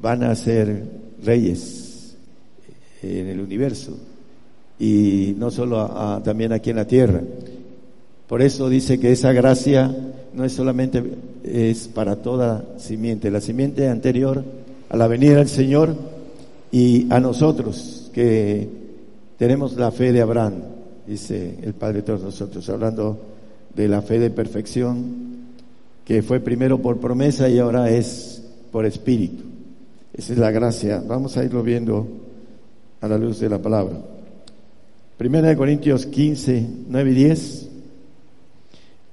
van 0.00 0.22
a 0.22 0.34
ser 0.34 0.84
reyes 1.22 2.16
en 3.02 3.26
el 3.26 3.40
universo 3.40 3.94
y 4.78 5.34
no 5.38 5.50
solo 5.50 6.20
también 6.24 6.52
aquí 6.52 6.70
en 6.70 6.76
la 6.76 6.86
tierra. 6.86 7.20
Por 8.26 8.42
eso 8.42 8.68
dice 8.68 9.00
que 9.00 9.12
esa 9.12 9.32
gracia 9.32 9.94
no 10.34 10.44
es 10.44 10.52
solamente 10.52 11.02
es 11.42 11.88
para 11.88 12.16
toda 12.16 12.64
simiente, 12.78 13.30
la 13.30 13.40
simiente 13.40 13.88
anterior 13.88 14.44
a 14.90 14.96
la 14.96 15.06
venida 15.06 15.36
del 15.36 15.48
Señor 15.48 15.94
y 16.70 17.06
a 17.10 17.20
nosotros 17.20 18.10
que 18.12 18.68
tenemos 19.38 19.76
la 19.76 19.90
fe 19.90 20.12
de 20.12 20.20
Abraham, 20.20 20.54
dice 21.06 21.54
el 21.62 21.72
Padre 21.74 21.98
de 21.98 22.02
todos 22.02 22.22
nosotros, 22.22 22.68
hablando 22.68 23.18
de 23.74 23.88
la 23.88 24.02
fe 24.02 24.18
de 24.18 24.30
perfección 24.30 25.28
que 26.04 26.22
fue 26.22 26.40
primero 26.40 26.80
por 26.80 26.98
promesa 26.98 27.48
y 27.48 27.58
ahora 27.58 27.90
es 27.90 28.42
por 28.72 28.86
espíritu. 28.86 29.44
Esa 30.12 30.32
es 30.32 30.38
la 30.38 30.50
gracia. 30.50 31.02
Vamos 31.06 31.36
a 31.36 31.44
irlo 31.44 31.62
viendo 31.62 32.06
a 33.00 33.08
la 33.08 33.18
luz 33.18 33.40
de 33.40 33.48
la 33.48 33.58
palabra. 33.58 34.00
Primera 35.18 35.48
de 35.48 35.56
Corintios 35.56 36.06
15, 36.06 36.66
9 36.90 37.10
y 37.10 37.14
10. 37.14 37.68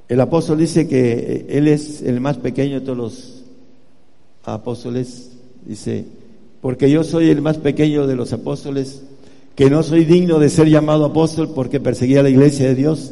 El 0.07 0.21
apóstol 0.21 0.59
dice 0.59 0.87
que 0.87 1.47
él 1.49 1.67
es 1.67 2.03
el 2.03 2.21
más 2.21 2.37
pequeño 2.37 2.79
de 2.79 2.85
todos 2.85 2.97
los 2.97 3.43
apóstoles. 4.43 5.31
Dice, 5.65 6.05
porque 6.61 6.91
yo 6.91 7.03
soy 7.03 7.31
el 7.31 7.41
más 7.41 7.57
pequeño 7.57 8.05
de 8.05 8.15
los 8.15 8.33
apóstoles, 8.33 9.01
que 9.55 9.71
no 9.71 9.81
soy 9.81 10.05
digno 10.05 10.37
de 10.37 10.49
ser 10.49 10.69
llamado 10.69 11.05
apóstol 11.05 11.49
porque 11.55 11.79
perseguía 11.79 12.21
la 12.21 12.29
iglesia 12.29 12.67
de 12.67 12.75
Dios, 12.75 13.11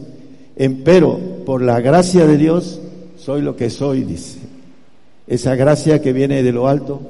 pero 0.86 1.20
por 1.48 1.64
la 1.64 1.82
gracia 1.82 2.28
de 2.28 2.38
Dios 2.38 2.80
soy 3.18 3.42
lo 3.42 3.56
que 3.56 3.72
soy, 3.72 4.04
dice. 4.04 4.38
Esa 5.26 5.56
gracia 5.56 6.00
que 6.00 6.14
viene 6.14 6.44
de 6.44 6.52
lo 6.52 6.68
alto. 6.68 7.02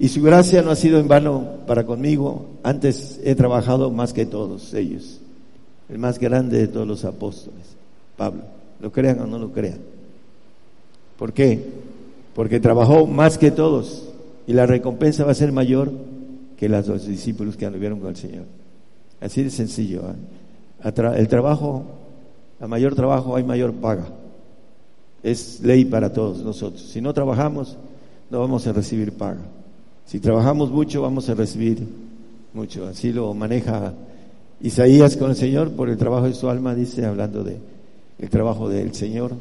Y 0.00 0.08
su 0.08 0.20
gracia 0.20 0.62
no 0.62 0.72
ha 0.72 0.76
sido 0.76 0.98
en 0.98 1.06
vano 1.06 1.58
para 1.64 1.86
conmigo. 1.86 2.46
Antes 2.64 3.20
he 3.22 3.36
trabajado 3.36 3.92
más 3.92 4.12
que 4.12 4.26
todos 4.26 4.74
ellos. 4.74 5.20
El 5.88 5.98
más 5.98 6.18
grande 6.18 6.58
de 6.58 6.68
todos 6.68 6.86
los 6.86 7.04
apóstoles, 7.04 7.76
Pablo 8.16 8.58
lo 8.80 8.92
crean 8.92 9.20
o 9.20 9.26
no 9.26 9.38
lo 9.38 9.52
crean. 9.52 9.78
¿Por 11.18 11.32
qué? 11.32 11.64
Porque 12.34 12.60
trabajó 12.60 13.06
más 13.06 13.38
que 13.38 13.50
todos 13.50 14.08
y 14.46 14.52
la 14.52 14.66
recompensa 14.66 15.24
va 15.24 15.32
a 15.32 15.34
ser 15.34 15.52
mayor 15.52 15.90
que 16.56 16.68
las 16.68 16.86
dos 16.86 17.06
discípulos 17.06 17.56
que 17.56 17.66
anduvieron 17.66 18.00
con 18.00 18.10
el 18.10 18.16
Señor. 18.16 18.44
Así 19.20 19.42
de 19.42 19.50
sencillo. 19.50 20.02
¿eh? 20.10 20.92
El 21.16 21.28
trabajo, 21.28 21.84
a 22.60 22.68
mayor 22.68 22.94
trabajo 22.94 23.36
hay 23.36 23.42
mayor 23.42 23.72
paga. 23.74 24.06
Es 25.22 25.60
ley 25.60 25.84
para 25.84 26.12
todos 26.12 26.38
nosotros. 26.38 26.82
Si 26.82 27.00
no 27.00 27.12
trabajamos, 27.12 27.76
no 28.30 28.38
vamos 28.38 28.66
a 28.66 28.72
recibir 28.72 29.12
paga. 29.12 29.42
Si 30.06 30.20
trabajamos 30.20 30.70
mucho, 30.70 31.02
vamos 31.02 31.28
a 31.28 31.34
recibir 31.34 31.84
mucho. 32.54 32.86
Así 32.86 33.12
lo 33.12 33.34
maneja 33.34 33.92
Isaías 34.60 35.16
con 35.16 35.30
el 35.30 35.36
Señor 35.36 35.72
por 35.72 35.88
el 35.88 35.96
trabajo 35.96 36.26
de 36.26 36.34
su 36.34 36.48
alma, 36.48 36.74
dice, 36.74 37.04
hablando 37.04 37.44
de 37.44 37.58
el 38.18 38.28
trabajo 38.28 38.68
del 38.68 38.94
Señor 38.94 39.32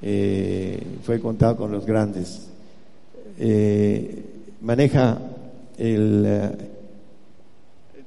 eh, 0.00 0.82
fue 1.02 1.20
contado 1.20 1.56
con 1.56 1.70
los 1.70 1.84
grandes. 1.84 2.48
Eh, 3.38 4.24
maneja 4.62 5.18
el, 5.76 6.24
eh, 6.26 6.50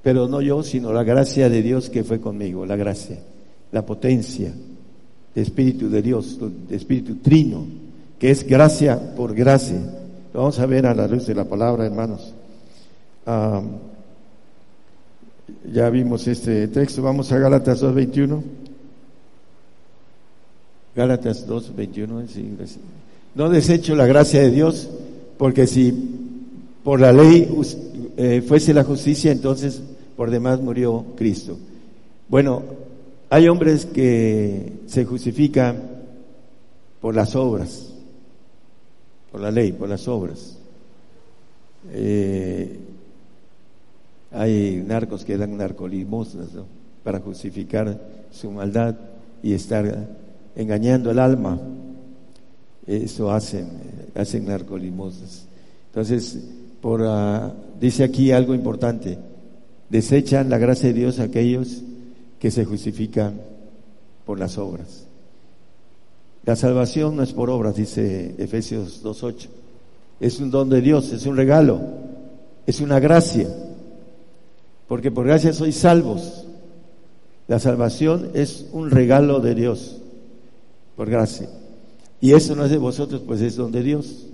pero 0.02 0.28
no 0.28 0.42
yo, 0.42 0.64
sino 0.64 0.92
la 0.92 1.04
gracia 1.04 1.50
de 1.50 1.62
Dios 1.62 1.90
que 1.90 2.04
fue 2.04 2.20
conmigo, 2.20 2.66
la 2.66 2.76
gracia, 2.76 3.20
la 3.72 3.86
potencia 3.86 4.52
de 5.34 5.42
Espíritu 5.42 5.90
de 5.90 6.02
Dios, 6.02 6.40
de 6.68 6.76
Espíritu 6.76 7.18
Trino, 7.18 7.66
que 8.18 8.32
es 8.32 8.46
gracia 8.46 9.16
por 9.16 9.36
gracia. 9.36 9.80
Lo 10.34 10.42
vamos 10.42 10.60
a 10.60 10.66
ver 10.66 10.86
a 10.88 10.96
la 10.96 11.08
luz 11.08 11.28
de 11.28 11.36
la 11.36 11.46
palabra, 11.46 11.86
hermanos. 11.86 12.34
Ah, 13.26 13.62
ya 15.72 15.90
vimos 15.90 16.28
este 16.28 16.68
texto, 16.68 17.02
vamos 17.02 17.32
a 17.32 17.38
Gálatas 17.38 17.84
2.21. 17.84 18.42
Gálatas 20.96 21.46
2, 21.46 21.76
21. 21.76 22.24
No 23.36 23.50
desecho 23.50 23.96
la 23.96 24.06
gracia 24.06 24.42
de 24.42 24.50
Dios, 24.50 24.90
porque 25.38 25.68
si 25.68 25.94
por 26.84 27.02
la 27.02 27.12
ley 27.12 27.50
eh, 28.16 28.42
fuese 28.48 28.74
la 28.74 28.86
justicia, 28.86 29.32
entonces 29.32 29.82
por 30.16 30.32
demás 30.32 30.62
murió 30.62 31.06
Cristo. 31.18 31.58
Bueno, 32.30 32.64
hay 33.30 33.48
hombres 33.50 33.86
que 33.86 34.72
se 34.86 35.04
justifican 35.04 35.84
por 37.02 37.14
las 37.14 37.36
obras, 37.36 37.94
por 39.32 39.42
la 39.42 39.52
ley, 39.52 39.74
por 39.74 39.90
las 39.90 40.08
obras. 40.08 40.58
Eh, 41.92 42.80
hay 44.32 44.84
narcos 44.86 45.24
que 45.24 45.38
dan 45.38 45.58
narcolimosnas 45.58 46.50
para 47.04 47.20
justificar 47.20 48.00
su 48.32 48.52
maldad 48.52 48.96
y 49.42 49.54
estar 49.54 50.08
engañando 50.56 51.12
el 51.12 51.20
alma. 51.20 51.60
Eso 52.88 53.32
hacen, 53.32 53.68
hacen 54.16 54.46
narcolimosnas. 54.46 55.46
Entonces, 55.88 56.40
por, 56.82 57.02
ah, 57.04 57.54
dice 57.80 58.04
aquí 58.04 58.32
algo 58.32 58.54
importante, 58.54 59.18
desechan 59.90 60.50
la 60.50 60.58
gracia 60.58 60.90
de 60.90 60.94
Dios 60.94 61.20
aquellos 61.20 61.82
que 62.40 62.52
se 62.52 62.66
justifican 62.66 63.40
por 64.26 64.40
las 64.40 64.58
obras. 64.58 65.06
La 66.46 66.56
salvación 66.56 67.16
no 67.16 67.24
es 67.24 67.34
por 67.34 67.50
obras, 67.50 67.76
dice 67.76 68.36
Efesios 68.38 69.04
2.8. 69.04 69.48
Es 70.20 70.40
un 70.40 70.52
don 70.52 70.70
de 70.70 70.82
Dios, 70.82 71.12
es 71.12 71.26
un 71.26 71.36
regalo, 71.36 71.82
es 72.68 72.82
una 72.82 73.00
gracia. 73.00 73.48
Porque 74.88 75.12
por 75.12 75.26
gracia 75.26 75.54
sois 75.54 75.76
salvos. 75.76 76.46
La 77.48 77.60
salvación 77.60 78.32
es 78.34 78.68
un 78.72 78.90
regalo 78.90 79.40
de 79.40 79.54
Dios, 79.54 80.02
por 80.96 81.10
gracia. 81.10 81.48
Y 82.20 82.34
eso 82.34 82.56
no 82.56 82.66
es 82.66 82.72
de 82.72 82.78
vosotros, 82.78 83.22
pues 83.26 83.42
es 83.42 83.58
de 83.58 83.84
Dios. 83.84 84.26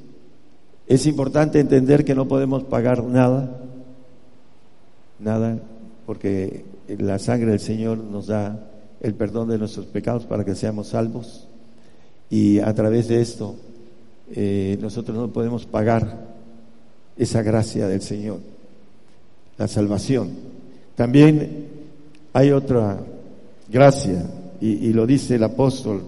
Es 0.87 1.05
importante 1.05 1.59
entender 1.59 2.05
que 2.05 2.15
no 2.15 2.27
podemos 2.27 2.63
pagar 2.63 3.03
nada, 3.03 3.57
nada, 5.19 5.59
porque 6.05 6.65
la 6.87 7.19
sangre 7.19 7.51
del 7.51 7.59
Señor 7.59 7.97
nos 7.97 8.27
da 8.27 8.67
el 9.01 9.13
perdón 9.13 9.49
de 9.49 9.57
nuestros 9.57 9.85
pecados 9.87 10.25
para 10.25 10.45
que 10.45 10.55
seamos 10.55 10.87
salvos. 10.87 11.47
Y 12.29 12.59
a 12.59 12.73
través 12.73 13.09
de 13.09 13.21
esto, 13.21 13.55
eh, 14.33 14.77
nosotros 14.81 15.17
no 15.17 15.27
podemos 15.31 15.65
pagar 15.65 16.29
esa 17.17 17.41
gracia 17.41 17.87
del 17.87 18.01
Señor, 18.01 18.39
la 19.61 19.67
salvación. 19.67 20.31
También 20.95 21.67
hay 22.33 22.49
otra 22.49 22.97
gracia, 23.69 24.25
y 24.59 24.91
lo 24.91 25.05
dice 25.05 25.35
el 25.35 25.43
apóstol 25.43 26.01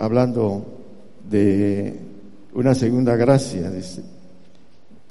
hablando 0.00 0.64
de 1.30 1.94
una 2.54 2.74
segunda 2.74 3.14
gracia, 3.14 3.70
dice, 3.70 4.02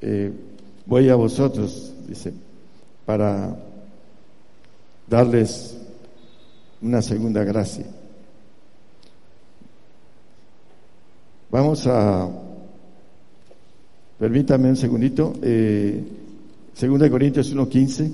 eh, 0.02 0.34
voy 0.86 1.08
a 1.08 1.16
vosotros, 1.16 1.94
dice, 2.06 2.34
para 3.06 3.58
darles 5.08 5.78
una 6.82 7.02
segunda 7.02 7.46
gracia. 7.46 7.86
Vamos 11.50 11.88
a, 11.88 12.30
permítame 14.20 14.68
un 14.68 14.76
segundito, 14.76 15.34
eh, 15.42 16.04
segunda 16.78 17.06
de 17.06 17.12
Corintios 17.12 17.56
1.15. 17.56 18.12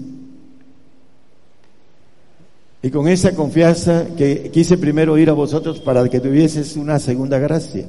Y 2.82 2.90
con 2.92 3.10
esa 3.10 3.36
confianza 3.36 4.08
que 4.18 4.50
quise 4.52 4.78
primero 4.78 5.18
ir 5.18 5.30
a 5.30 5.34
vosotros 5.34 5.82
para 5.82 6.08
que 6.08 6.22
tuvieses 6.22 6.78
una 6.78 6.98
segunda 7.00 7.40
gracia. 7.40 7.86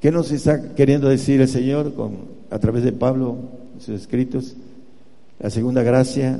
¿Qué 0.00 0.10
nos 0.10 0.30
está 0.30 0.74
queriendo 0.74 1.08
decir 1.08 1.42
el 1.42 1.48
Señor 1.48 1.92
a 2.50 2.58
través 2.58 2.84
de 2.84 2.92
Pablo 2.92 3.36
sus 3.78 4.00
escritos? 4.00 4.54
La 5.38 5.50
segunda 5.50 5.82
gracia, 5.82 6.38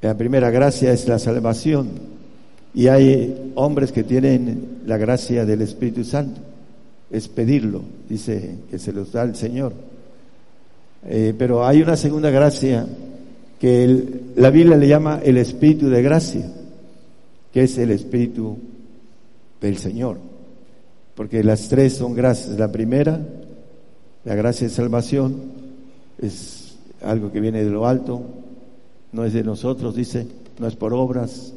la 0.00 0.16
primera 0.16 0.50
gracia 0.50 0.92
es 0.92 1.06
la 1.06 1.18
salvación. 1.18 1.90
Y 2.74 2.88
hay 2.88 3.52
hombres 3.54 3.92
que 3.92 4.02
tienen 4.02 4.80
la 4.86 4.96
gracia 4.96 5.44
del 5.44 5.60
Espíritu 5.60 6.04
Santo. 6.04 6.40
Es 7.10 7.28
pedirlo, 7.28 7.82
dice 8.08 8.56
que 8.70 8.78
se 8.78 8.92
los 8.92 9.12
da 9.12 9.24
el 9.24 9.36
Señor. 9.36 9.74
Eh, 11.08 11.34
pero 11.38 11.64
hay 11.66 11.82
una 11.82 11.96
segunda 11.96 12.30
gracia 12.30 12.86
que 13.58 14.22
la 14.36 14.50
Biblia 14.50 14.76
le 14.76 14.88
llama 14.88 15.20
el 15.22 15.36
Espíritu 15.38 15.88
de 15.88 16.02
gracia, 16.02 16.50
que 17.52 17.62
es 17.62 17.78
el 17.78 17.90
Espíritu 17.90 18.58
del 19.60 19.78
Señor 19.78 20.18
porque 21.16 21.42
las 21.42 21.68
tres 21.68 21.94
son 21.94 22.14
gracias. 22.14 22.58
La 22.58 22.70
primera, 22.70 23.18
la 24.24 24.34
gracia 24.34 24.68
de 24.68 24.72
salvación, 24.72 25.34
es 26.20 26.76
algo 27.02 27.32
que 27.32 27.40
viene 27.40 27.64
de 27.64 27.70
lo 27.70 27.86
alto, 27.86 28.22
no 29.12 29.24
es 29.24 29.32
de 29.32 29.42
nosotros, 29.42 29.96
dice, 29.96 30.26
no 30.58 30.68
es 30.68 30.76
por 30.76 30.92
obras. 30.92 31.54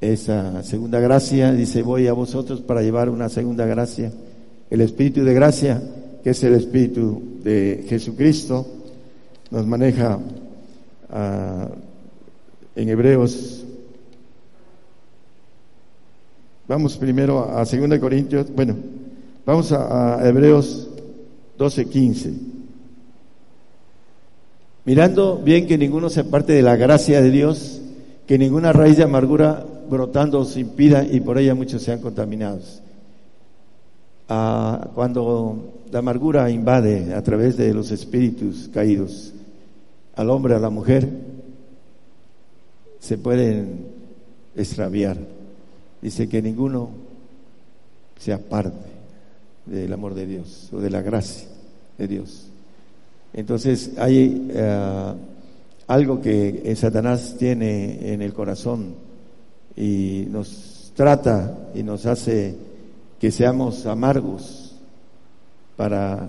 Esa 0.00 0.62
segunda 0.62 0.98
gracia, 0.98 1.52
dice, 1.52 1.82
voy 1.82 2.08
a 2.08 2.14
vosotros 2.14 2.62
para 2.62 2.82
llevar 2.82 3.10
una 3.10 3.28
segunda 3.28 3.66
gracia. 3.66 4.10
El 4.70 4.80
Espíritu 4.80 5.24
de 5.24 5.34
gracia, 5.34 5.82
que 6.24 6.30
es 6.30 6.42
el 6.42 6.54
Espíritu 6.54 7.22
de 7.44 7.84
Jesucristo, 7.86 8.66
nos 9.50 9.66
maneja 9.66 10.18
ah, 11.10 11.68
en 12.74 12.88
Hebreos 12.88 13.64
Vamos 16.66 16.96
primero 16.96 17.40
a 17.54 17.64
2 17.66 17.98
Corintios, 18.00 18.46
bueno, 18.54 18.74
vamos 19.44 19.70
a, 19.70 20.18
a 20.18 20.26
Hebreos 20.26 20.88
12, 21.58 21.84
15. 21.84 22.32
Mirando 24.86 25.42
bien 25.44 25.66
que 25.66 25.76
ninguno 25.76 26.08
se 26.08 26.20
aparte 26.20 26.54
de 26.54 26.62
la 26.62 26.76
gracia 26.76 27.20
de 27.20 27.30
Dios, 27.30 27.82
que 28.26 28.38
ninguna 28.38 28.72
raíz 28.72 28.96
de 28.96 29.02
amargura 29.02 29.62
brotando 29.90 30.40
os 30.40 30.56
impida 30.56 31.04
y 31.04 31.20
por 31.20 31.36
ella 31.36 31.54
muchos 31.54 31.82
sean 31.82 32.00
contaminados. 32.00 32.82
Cuando 34.26 35.82
la 35.90 35.98
amargura 35.98 36.50
invade 36.50 37.14
a 37.14 37.22
través 37.22 37.56
de 37.56 37.74
los 37.74 37.90
espíritus 37.90 38.70
caídos 38.72 39.32
al 40.16 40.30
hombre, 40.30 40.54
a 40.54 40.58
la 40.58 40.70
mujer, 40.70 41.08
se 43.00 43.18
pueden 43.18 43.86
extraviar 44.56 45.18
dice 46.04 46.28
que 46.28 46.42
ninguno 46.42 46.90
se 48.18 48.34
aparte 48.34 48.90
del 49.64 49.90
amor 49.90 50.12
de 50.12 50.26
Dios 50.26 50.68
o 50.70 50.78
de 50.78 50.90
la 50.90 51.00
gracia 51.00 51.48
de 51.96 52.06
Dios. 52.06 52.48
Entonces 53.32 53.92
hay 53.96 54.48
eh, 54.50 55.12
algo 55.86 56.20
que 56.20 56.74
Satanás 56.76 57.36
tiene 57.38 58.12
en 58.12 58.20
el 58.20 58.34
corazón 58.34 58.94
y 59.74 60.26
nos 60.28 60.92
trata 60.94 61.70
y 61.74 61.82
nos 61.82 62.04
hace 62.04 62.54
que 63.20 63.30
seamos 63.30 63.86
amargos 63.86 64.74
para 65.76 66.28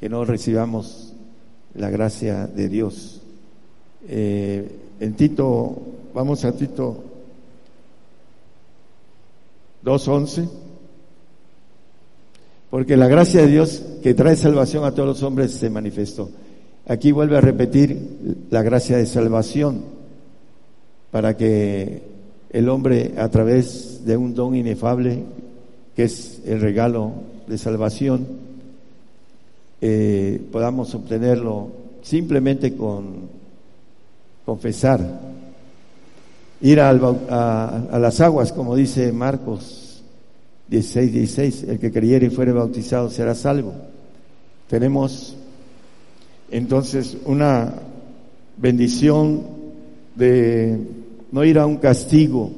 que 0.00 0.08
no 0.08 0.24
recibamos 0.24 1.12
la 1.74 1.90
gracia 1.90 2.46
de 2.46 2.68
Dios. 2.68 3.20
Eh, 4.08 4.68
en 5.00 5.14
Tito, 5.14 5.76
vamos 6.14 6.44
a 6.44 6.52
Tito 6.52 7.04
2.11. 9.84 10.48
Porque 12.70 12.96
la 12.96 13.08
gracia 13.08 13.40
de 13.40 13.46
Dios 13.46 13.82
que 14.02 14.14
trae 14.14 14.36
salvación 14.36 14.84
a 14.84 14.92
todos 14.92 15.08
los 15.08 15.22
hombres 15.22 15.52
se 15.52 15.70
manifestó. 15.70 16.30
Aquí 16.86 17.12
vuelve 17.12 17.36
a 17.36 17.40
repetir 17.40 18.46
la 18.50 18.62
gracia 18.62 18.96
de 18.96 19.06
salvación 19.06 19.82
para 21.10 21.36
que 21.36 22.02
el 22.50 22.68
hombre 22.68 23.14
a 23.18 23.28
través 23.28 24.04
de 24.04 24.16
un 24.16 24.34
don 24.34 24.54
inefable 24.54 25.24
que 25.98 26.04
es 26.04 26.42
el 26.46 26.60
regalo 26.60 27.10
de 27.48 27.58
salvación 27.58 28.24
eh, 29.80 30.40
podamos 30.52 30.94
obtenerlo 30.94 31.72
simplemente 32.02 32.76
con 32.76 33.28
confesar 34.46 35.00
ir 36.60 36.80
a, 36.80 36.92
las 36.92 38.20
aguas, 38.20 38.52
como 38.52 38.76
dice 38.76 39.10
Marcos 39.10 40.04
16, 40.68 41.12
16, 41.12 41.62
el 41.64 41.80
que 41.80 41.90
creyere 41.90 42.28
y 42.28 42.30
fuere 42.30 42.52
bautizado 42.52 43.10
será 43.10 43.34
salvo. 43.34 43.74
Tenemos 44.68 45.34
entonces 46.48 47.16
una 47.24 47.74
bendición 48.56 49.42
de 50.14 50.78
no 51.32 51.42
ir 51.42 51.58
a 51.58 51.66
un 51.66 51.78
castigo 51.78 52.52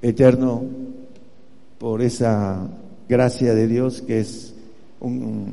eterno 0.00 0.78
por 1.80 2.02
esa 2.02 2.68
gracia 3.08 3.54
de 3.54 3.66
Dios 3.66 4.02
que 4.02 4.20
es 4.20 4.52
un 5.00 5.50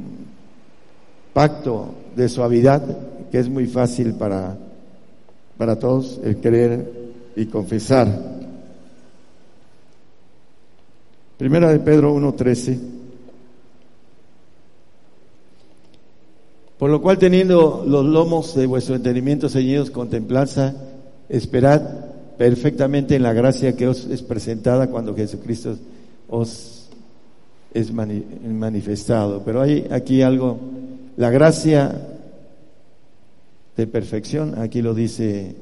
pacto 1.33 1.95
de 2.17 2.27
suavidad 2.27 2.83
que 3.31 3.39
es 3.39 3.47
muy 3.47 3.65
fácil 3.65 4.13
para, 4.13 4.57
para 5.57 5.79
todos 5.79 6.19
el 6.25 6.35
creer 6.37 6.91
y 7.37 7.45
confesar. 7.45 8.09
Primera 11.37 11.71
de 11.71 11.79
Pedro 11.79 12.13
1.13. 12.13 12.77
Por 16.77 16.89
lo 16.89 17.01
cual, 17.01 17.17
teniendo 17.17 17.85
los 17.87 18.05
lomos 18.05 18.53
de 18.53 18.65
vuestro 18.65 18.95
entendimiento 18.95 19.47
ceñidos 19.47 19.91
con 19.91 20.09
templanza, 20.09 20.75
esperad 21.29 21.81
perfectamente 22.37 23.15
en 23.15 23.23
la 23.23 23.33
gracia 23.33 23.77
que 23.77 23.87
os 23.87 24.05
es 24.05 24.21
presentada 24.21 24.87
cuando 24.87 25.15
Jesucristo 25.15 25.77
os 26.29 26.89
es 27.73 27.91
manifestado. 27.91 29.43
Pero 29.43 29.61
hay 29.61 29.87
aquí 29.91 30.21
algo, 30.21 30.59
la 31.15 31.29
gracia 31.29 32.07
de 33.75 33.87
perfección, 33.87 34.59
aquí 34.59 34.81
lo 34.81 34.93
dice 34.93 35.55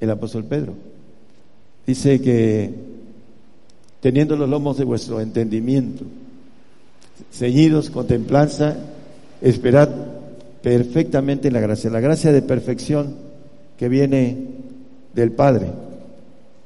el 0.00 0.10
apóstol 0.10 0.44
Pedro. 0.44 0.74
Dice 1.86 2.20
que 2.20 2.74
teniendo 4.00 4.36
los 4.36 4.48
lomos 4.48 4.76
de 4.78 4.84
vuestro 4.84 5.20
entendimiento, 5.20 6.04
ceñidos 7.32 7.90
con 7.90 8.06
templanza, 8.06 8.76
esperad 9.40 9.88
perfectamente 10.62 11.48
en 11.48 11.54
la 11.54 11.60
gracia, 11.60 11.90
la 11.90 12.00
gracia 12.00 12.32
de 12.32 12.42
perfección 12.42 13.14
que 13.78 13.88
viene 13.88 14.36
del 15.14 15.32
Padre. 15.32 15.85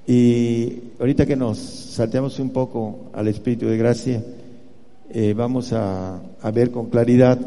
Y 0.06 0.82
ahorita 0.98 1.26
que 1.26 1.36
nos 1.36 1.58
salteamos 1.58 2.38
un 2.38 2.50
poco 2.50 3.10
al 3.12 3.28
Espíritu 3.28 3.66
de 3.66 3.76
gracia, 3.76 4.22
eh, 5.10 5.34
vamos 5.36 5.72
a, 5.72 6.20
ver 6.52 6.70
con 6.70 6.88
claridad 6.88 7.38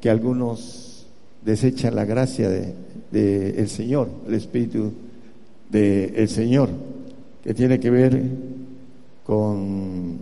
que 0.00 0.10
algunos 0.10 1.06
desechan 1.44 1.94
la 1.94 2.04
gracia 2.04 2.48
del 2.48 2.74
de, 3.10 3.50
el 3.58 3.68
Señor, 3.68 4.08
el 4.26 4.34
Espíritu 4.34 4.92
del 5.70 6.14
el 6.14 6.28
Señor, 6.28 6.70
que 7.42 7.54
tiene 7.54 7.78
que 7.78 7.90
ver 7.90 8.22
con 9.24 10.16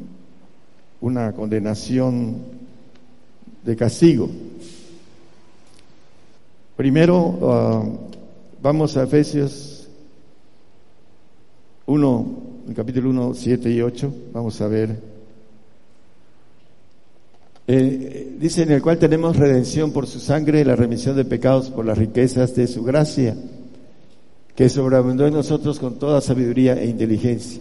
una 1.00 1.32
condenación 1.32 2.36
de 3.64 3.76
castigo. 3.76 4.28
Primero, 6.76 7.38
ah, 7.42 7.84
vamos 8.62 8.96
a 8.96 9.04
Efesios 9.04 9.79
1, 11.90 12.26
el 12.68 12.74
capítulo 12.74 13.10
1, 13.10 13.34
7 13.34 13.68
y 13.68 13.82
8, 13.82 14.14
vamos 14.32 14.60
a 14.60 14.68
ver. 14.68 14.96
Eh, 17.66 18.36
dice 18.38 18.62
en 18.62 18.70
el 18.70 18.80
cual 18.80 18.98
tenemos 18.98 19.36
redención 19.36 19.90
por 19.90 20.06
su 20.06 20.20
sangre, 20.20 20.64
la 20.64 20.76
remisión 20.76 21.16
de 21.16 21.24
pecados 21.24 21.68
por 21.68 21.84
las 21.84 21.98
riquezas 21.98 22.54
de 22.54 22.68
su 22.68 22.84
gracia, 22.84 23.34
que 24.54 24.68
sobreabundó 24.68 25.26
en 25.26 25.34
nosotros 25.34 25.80
con 25.80 25.98
toda 25.98 26.20
sabiduría 26.20 26.80
e 26.80 26.86
inteligencia. 26.86 27.60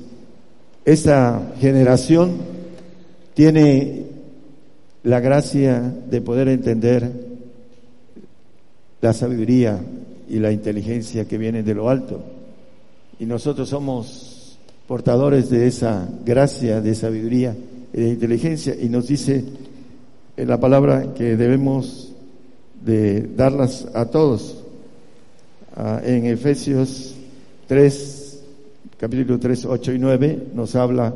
Esta 0.86 1.54
generación 1.60 2.38
tiene 3.34 4.06
la 5.02 5.20
gracia 5.22 5.92
de 6.08 6.22
poder 6.22 6.50
entender 6.50 7.12
la 9.02 9.14
sabiduría 9.14 9.80
y 10.30 10.38
la 10.38 10.52
inteligencia 10.52 11.28
que 11.28 11.40
vienen 11.40 11.66
de 11.66 11.74
lo 11.74 11.90
alto. 11.90 12.39
Y 13.20 13.26
nosotros 13.26 13.70
somos 13.70 14.58
portadores 14.88 15.50
de 15.50 15.68
esa 15.68 16.08
gracia, 16.26 16.82
de 16.82 16.96
sabiduría 16.96 17.56
y 17.94 18.02
de 18.02 18.10
inteligencia. 18.10 18.76
Y 18.80 18.90
nos 18.90 19.08
dice 19.08 19.44
en 20.38 20.48
la 20.48 20.60
palabra 20.60 21.14
que 21.14 21.36
debemos 21.36 22.14
de 22.84 23.22
darlas 23.36 23.88
a 23.94 24.06
todos. 24.06 24.64
Ah, 25.76 26.02
en 26.04 26.26
Efesios 26.26 27.16
3, 27.68 28.40
capítulo 28.98 29.38
3, 29.38 29.66
8 29.66 29.94
y 29.94 30.00
9 30.00 30.48
nos 30.54 30.76
habla 30.76 31.14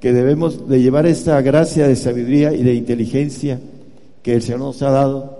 que 0.00 0.12
debemos 0.12 0.68
de 0.68 0.82
llevar 0.82 1.06
esta 1.06 1.40
gracia 1.42 1.88
de 1.88 1.96
sabiduría 1.96 2.52
y 2.52 2.62
de 2.62 2.74
inteligencia 2.74 3.58
que 4.22 4.34
el 4.34 4.42
Señor 4.42 4.60
nos 4.60 4.82
ha 4.82 4.90
dado 4.90 5.38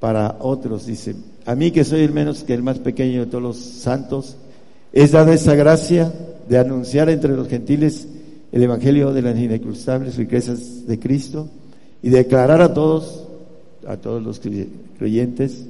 para 0.00 0.38
otros, 0.40 0.86
dice, 0.86 1.14
a 1.44 1.54
mí 1.54 1.70
que 1.70 1.84
soy 1.84 2.00
el 2.00 2.12
menos 2.12 2.42
que 2.42 2.54
el 2.54 2.62
más 2.62 2.78
pequeño 2.78 3.20
de 3.20 3.26
todos 3.26 3.42
los 3.42 3.56
santos, 3.58 4.36
es 4.92 5.12
dada 5.12 5.32
esa 5.32 5.54
gracia 5.54 6.12
de 6.48 6.58
anunciar 6.58 7.08
entre 7.10 7.36
los 7.36 7.48
gentiles 7.48 8.08
el 8.52 8.62
Evangelio 8.62 9.12
de 9.12 9.22
las 9.22 9.38
inexcrustables 9.38 10.16
riquezas 10.16 10.86
de 10.86 10.98
Cristo 10.98 11.48
y 12.02 12.08
declarar 12.08 12.60
a 12.62 12.74
todos, 12.74 13.26
a 13.86 13.96
todos 13.96 14.22
los 14.22 14.40
creyentes, 14.98 15.66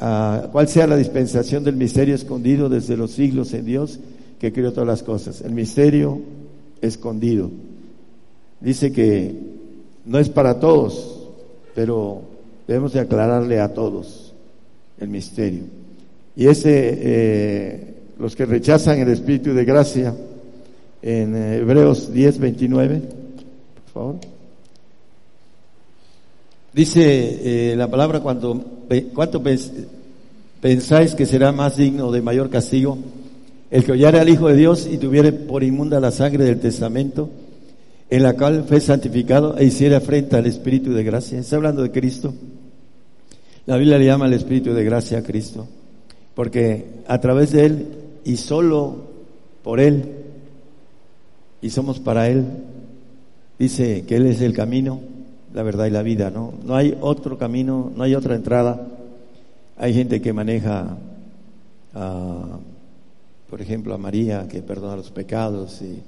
a, 0.00 0.48
cuál 0.50 0.66
sea 0.68 0.86
la 0.86 0.96
dispensación 0.96 1.62
del 1.62 1.76
misterio 1.76 2.14
escondido 2.14 2.68
desde 2.68 2.96
los 2.96 3.12
siglos 3.12 3.52
en 3.54 3.64
Dios 3.64 4.00
que 4.40 4.52
creó 4.52 4.72
todas 4.72 4.88
las 4.88 5.02
cosas. 5.02 5.42
El 5.42 5.52
misterio 5.52 6.20
escondido. 6.80 7.50
Dice 8.60 8.90
que 8.90 9.34
no 10.06 10.18
es 10.18 10.28
para 10.28 10.58
todos, 10.58 11.28
pero 11.74 12.22
debemos 12.66 12.92
de 12.92 13.00
aclararle 13.00 13.60
a 13.60 13.72
todos 13.72 14.34
el 14.98 15.08
misterio. 15.08 15.62
Y 16.34 16.46
ese, 16.46 16.98
eh, 17.00 17.94
los 18.20 18.36
que 18.36 18.44
rechazan 18.44 18.98
el 18.98 19.08
Espíritu 19.08 19.54
de 19.54 19.64
gracia, 19.64 20.14
en 21.02 21.34
Hebreos 21.34 22.12
10, 22.12 22.38
29, 22.38 23.02
por 23.74 23.92
favor. 23.92 24.16
Dice 26.74 27.72
eh, 27.72 27.76
la 27.76 27.90
palabra 27.90 28.20
cuando, 28.20 28.62
¿cuánto 29.14 29.42
pensáis 30.60 31.14
que 31.14 31.24
será 31.24 31.50
más 31.50 31.78
digno 31.78 32.12
de 32.12 32.20
mayor 32.20 32.50
castigo? 32.50 32.98
El 33.70 33.84
que 33.84 33.92
hollare 33.92 34.20
al 34.20 34.28
Hijo 34.28 34.48
de 34.48 34.56
Dios 34.56 34.86
y 34.90 34.98
tuviere 34.98 35.32
por 35.32 35.64
inmunda 35.64 35.98
la 35.98 36.10
sangre 36.10 36.44
del 36.44 36.60
testamento, 36.60 37.30
en 38.10 38.22
la 38.22 38.34
cual 38.34 38.64
fue 38.68 38.80
santificado 38.80 39.56
e 39.56 39.64
hiciera 39.64 40.00
frente 40.00 40.36
al 40.36 40.46
Espíritu 40.46 40.92
de 40.92 41.04
gracia. 41.04 41.38
Está 41.38 41.56
hablando 41.56 41.82
de 41.82 41.90
Cristo. 41.90 42.34
La 43.64 43.76
Biblia 43.76 43.98
le 43.98 44.04
llama 44.04 44.26
el 44.26 44.34
Espíritu 44.34 44.74
de 44.74 44.84
gracia 44.84 45.18
a 45.18 45.22
Cristo, 45.22 45.66
porque 46.34 46.84
a 47.06 47.18
través 47.18 47.52
de 47.52 47.64
Él 47.64 47.86
y 48.24 48.36
solo 48.36 48.96
por 49.62 49.80
Él, 49.80 50.04
y 51.62 51.70
somos 51.70 52.00
para 52.00 52.28
Él, 52.28 52.46
dice 53.58 54.04
que 54.06 54.16
Él 54.16 54.26
es 54.26 54.40
el 54.40 54.54
camino, 54.54 55.00
la 55.52 55.62
verdad 55.62 55.86
y 55.86 55.90
la 55.90 56.02
vida, 56.02 56.30
¿no? 56.30 56.54
No 56.64 56.76
hay 56.76 56.96
otro 57.00 57.36
camino, 57.38 57.92
no 57.94 58.02
hay 58.02 58.14
otra 58.14 58.34
entrada. 58.34 58.86
Hay 59.76 59.94
gente 59.94 60.20
que 60.20 60.32
maneja, 60.32 60.96
por 63.48 63.60
ejemplo, 63.60 63.94
a 63.94 63.98
María, 63.98 64.46
que 64.48 64.62
perdona 64.62 64.96
los 64.96 65.10
pecados, 65.10 65.82
y, 65.82 66.02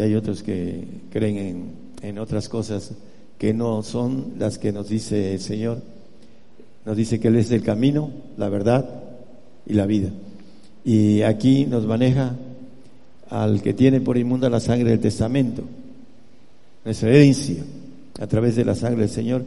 hay 0.00 0.16
otros 0.16 0.42
que 0.42 0.84
creen 1.12 1.38
en, 1.38 1.70
en 2.02 2.18
otras 2.18 2.48
cosas 2.48 2.92
que 3.38 3.54
no 3.54 3.84
son 3.84 4.34
las 4.36 4.58
que 4.58 4.72
nos 4.72 4.88
dice 4.88 5.34
el 5.34 5.40
Señor. 5.40 5.80
Nos 6.84 6.96
dice 6.96 7.20
que 7.20 7.28
Él 7.28 7.36
es 7.36 7.50
el 7.50 7.62
camino, 7.62 8.10
la 8.36 8.48
verdad 8.48 9.04
y 9.64 9.74
la 9.74 9.86
vida. 9.86 10.10
Y 10.86 11.22
aquí 11.22 11.66
nos 11.66 11.84
maneja 11.84 12.36
al 13.28 13.60
que 13.60 13.74
tiene 13.74 14.00
por 14.00 14.16
inmunda 14.16 14.48
la 14.48 14.60
sangre 14.60 14.90
del 14.90 15.00
testamento, 15.00 15.64
nuestra 16.84 17.08
herencia. 17.08 17.64
A 18.20 18.28
través 18.28 18.54
de 18.54 18.64
la 18.64 18.76
sangre 18.76 19.00
del 19.00 19.10
Señor 19.10 19.44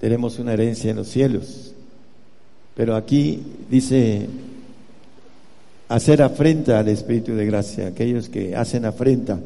tenemos 0.00 0.40
una 0.40 0.54
herencia 0.54 0.90
en 0.90 0.96
los 0.96 1.06
cielos. 1.06 1.72
Pero 2.74 2.96
aquí 2.96 3.40
dice 3.70 4.26
hacer 5.88 6.20
afrenta 6.20 6.80
al 6.80 6.88
Espíritu 6.88 7.36
de 7.36 7.46
gracia. 7.46 7.86
Aquellos 7.86 8.28
que 8.28 8.56
hacen 8.56 8.86
afrenta 8.86 9.38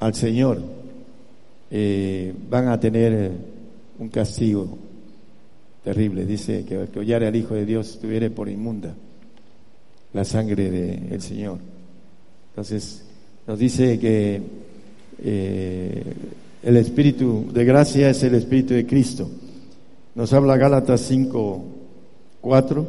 al 0.00 0.14
Señor 0.16 0.60
eh, 1.70 2.34
van 2.50 2.66
a 2.66 2.80
tener 2.80 3.30
un 3.96 4.08
castigo 4.08 4.76
terrible. 5.84 6.26
Dice 6.26 6.64
que 6.64 6.80
el 6.80 6.88
que 6.88 7.14
al 7.14 7.36
Hijo 7.36 7.54
de 7.54 7.64
Dios 7.64 8.00
tuviere 8.00 8.28
por 8.28 8.48
inmunda 8.48 8.92
la 10.12 10.24
sangre 10.24 10.70
del 10.70 11.22
Señor. 11.22 11.58
Entonces, 12.50 13.04
nos 13.46 13.58
dice 13.58 13.98
que 13.98 14.42
eh, 15.24 16.14
el 16.62 16.76
Espíritu 16.76 17.46
de 17.52 17.64
gracia 17.64 18.10
es 18.10 18.22
el 18.22 18.34
Espíritu 18.34 18.74
de 18.74 18.86
Cristo. 18.86 19.28
Nos 20.14 20.32
habla 20.32 20.56
Gálatas 20.56 21.00
5, 21.02 21.64
4. 22.40 22.86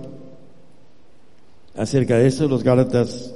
Acerca 1.78 2.18
de 2.18 2.28
eso, 2.28 2.48
los 2.48 2.64
Gálatas 2.64 3.34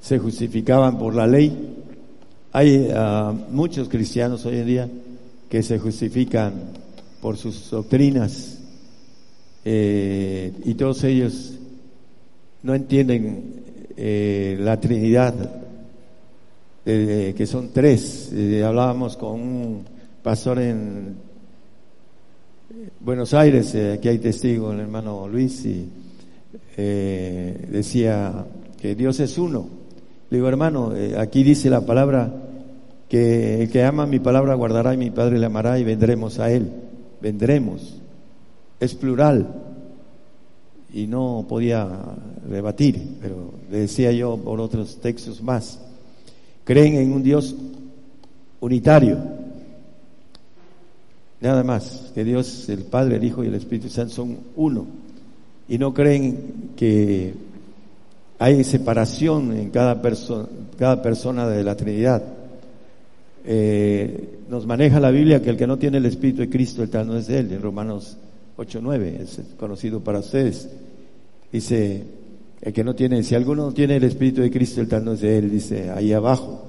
se 0.00 0.18
justificaban 0.18 0.98
por 0.98 1.14
la 1.14 1.26
ley. 1.26 1.76
Hay 2.52 2.88
ah, 2.92 3.32
muchos 3.50 3.88
cristianos 3.88 4.44
hoy 4.44 4.58
en 4.58 4.66
día 4.66 4.88
que 5.48 5.62
se 5.62 5.78
justifican 5.78 6.52
por 7.20 7.36
sus 7.36 7.70
doctrinas 7.70 8.58
eh, 9.64 10.52
y 10.64 10.74
todos 10.74 11.04
ellos 11.04 11.59
no 12.62 12.74
entienden 12.74 13.62
eh, 13.96 14.56
la 14.60 14.78
Trinidad, 14.78 15.34
que 16.84 17.46
son 17.46 17.70
tres. 17.72 18.32
Eh, 18.34 18.64
hablábamos 18.64 19.16
con 19.16 19.40
un 19.40 19.84
pastor 20.22 20.58
en 20.60 21.14
Buenos 23.00 23.34
Aires, 23.34 23.74
aquí 23.94 24.08
hay 24.08 24.18
testigo, 24.18 24.72
el 24.72 24.80
hermano 24.80 25.28
Luis, 25.28 25.64
y 25.66 25.88
decía 26.76 28.46
que 28.80 28.94
Dios 28.94 29.20
es 29.20 29.38
uno. 29.38 29.68
Le 30.30 30.38
digo, 30.38 30.48
hermano, 30.48 30.92
aquí 31.18 31.42
dice 31.42 31.68
la 31.70 31.84
palabra 31.84 32.32
que 33.08 33.62
el 33.62 33.70
que 33.70 33.84
ama 33.84 34.06
mi 34.06 34.20
palabra 34.20 34.54
guardará 34.54 34.94
y 34.94 34.96
mi 34.96 35.10
Padre 35.10 35.38
le 35.38 35.46
amará 35.46 35.78
y 35.78 35.84
vendremos 35.84 36.38
a 36.38 36.50
él. 36.50 36.70
vendremos. 37.20 38.00
Es 38.78 38.94
plural 38.94 39.69
y 40.92 41.06
no 41.06 41.46
podía 41.48 41.88
rebatir, 42.48 43.16
pero 43.20 43.52
le 43.70 43.80
decía 43.80 44.12
yo 44.12 44.36
por 44.36 44.60
otros 44.60 45.00
textos 45.00 45.42
más. 45.42 45.80
Creen 46.64 46.94
en 46.94 47.12
un 47.12 47.22
Dios 47.22 47.54
unitario, 48.60 49.18
nada 51.40 51.62
más, 51.62 52.10
que 52.14 52.24
Dios, 52.24 52.68
el 52.68 52.84
Padre, 52.84 53.16
el 53.16 53.24
Hijo 53.24 53.44
y 53.44 53.48
el 53.48 53.54
Espíritu 53.54 53.88
Santo 53.88 54.14
son 54.14 54.38
uno, 54.56 54.86
y 55.68 55.78
no 55.78 55.94
creen 55.94 56.72
que 56.76 57.34
hay 58.38 58.64
separación 58.64 59.52
en 59.56 59.70
cada, 59.70 60.02
persona 60.02 60.46
cada 60.78 61.02
persona 61.02 61.46
de 61.46 61.62
la 61.62 61.76
Trinidad. 61.76 62.22
Eh, 63.44 64.38
nos 64.48 64.66
maneja 64.66 64.98
la 65.00 65.10
Biblia 65.10 65.40
que 65.40 65.50
el 65.50 65.56
que 65.56 65.66
no 65.66 65.78
tiene 65.78 65.98
el 65.98 66.06
Espíritu 66.06 66.40
de 66.40 66.50
Cristo, 66.50 66.82
el 66.82 66.90
tal 66.90 67.06
no 67.06 67.16
es 67.16 67.26
de 67.26 67.38
él, 67.38 67.52
en 67.52 67.62
Romanos 67.62 68.16
8.9, 68.60 69.20
es 69.20 69.40
conocido 69.58 70.00
para 70.00 70.18
ustedes. 70.18 70.68
Dice, 71.50 72.04
el 72.60 72.72
que 72.74 72.84
no 72.84 72.94
tiene, 72.94 73.22
si 73.22 73.34
alguno 73.34 73.66
no 73.66 73.72
tiene 73.72 73.96
el 73.96 74.04
Espíritu 74.04 74.42
de 74.42 74.50
Cristo, 74.50 74.82
el 74.82 74.88
tal 74.88 75.04
no 75.04 75.14
es 75.14 75.20
de 75.22 75.38
él, 75.38 75.50
dice 75.50 75.90
ahí 75.90 76.12
abajo. 76.12 76.66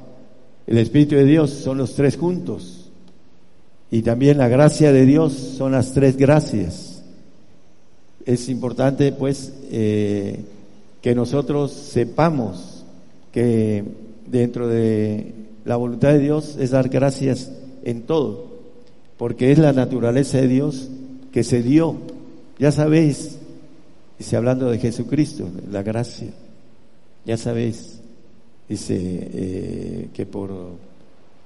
El 0.65 0.77
Espíritu 0.77 1.15
de 1.15 1.25
Dios 1.25 1.49
son 1.49 1.77
los 1.77 1.93
tres 1.93 2.15
juntos. 2.15 2.89
Y 3.91 4.03
también 4.03 4.37
la 4.37 4.47
gracia 4.47 4.93
de 4.93 5.05
Dios 5.05 5.33
son 5.33 5.73
las 5.73 5.91
tres 5.91 6.15
gracias. 6.15 7.03
Es 8.25 8.47
importante, 8.47 9.11
pues, 9.11 9.53
eh, 9.69 10.39
que 11.01 11.13
nosotros 11.13 11.73
sepamos 11.73 12.85
que 13.33 13.83
dentro 14.27 14.69
de 14.69 15.33
la 15.65 15.75
voluntad 15.75 16.13
de 16.13 16.19
Dios 16.19 16.55
es 16.57 16.71
dar 16.71 16.87
gracias 16.87 17.51
en 17.83 18.03
todo, 18.03 18.45
porque 19.17 19.51
es 19.51 19.57
la 19.57 19.73
naturaleza 19.73 20.37
de 20.37 20.47
Dios 20.47 20.89
que 21.31 21.43
se 21.43 21.61
dio. 21.61 21.95
Ya 22.59 22.71
sabéis, 22.71 23.37
dice 24.17 24.37
hablando 24.37 24.69
de 24.69 24.77
Jesucristo, 24.77 25.49
la 25.71 25.81
gracia, 25.81 26.29
ya 27.25 27.37
sabéis, 27.37 27.99
dice 28.69 28.97
eh, 28.99 30.09
que 30.13 30.25
por, 30.25 30.51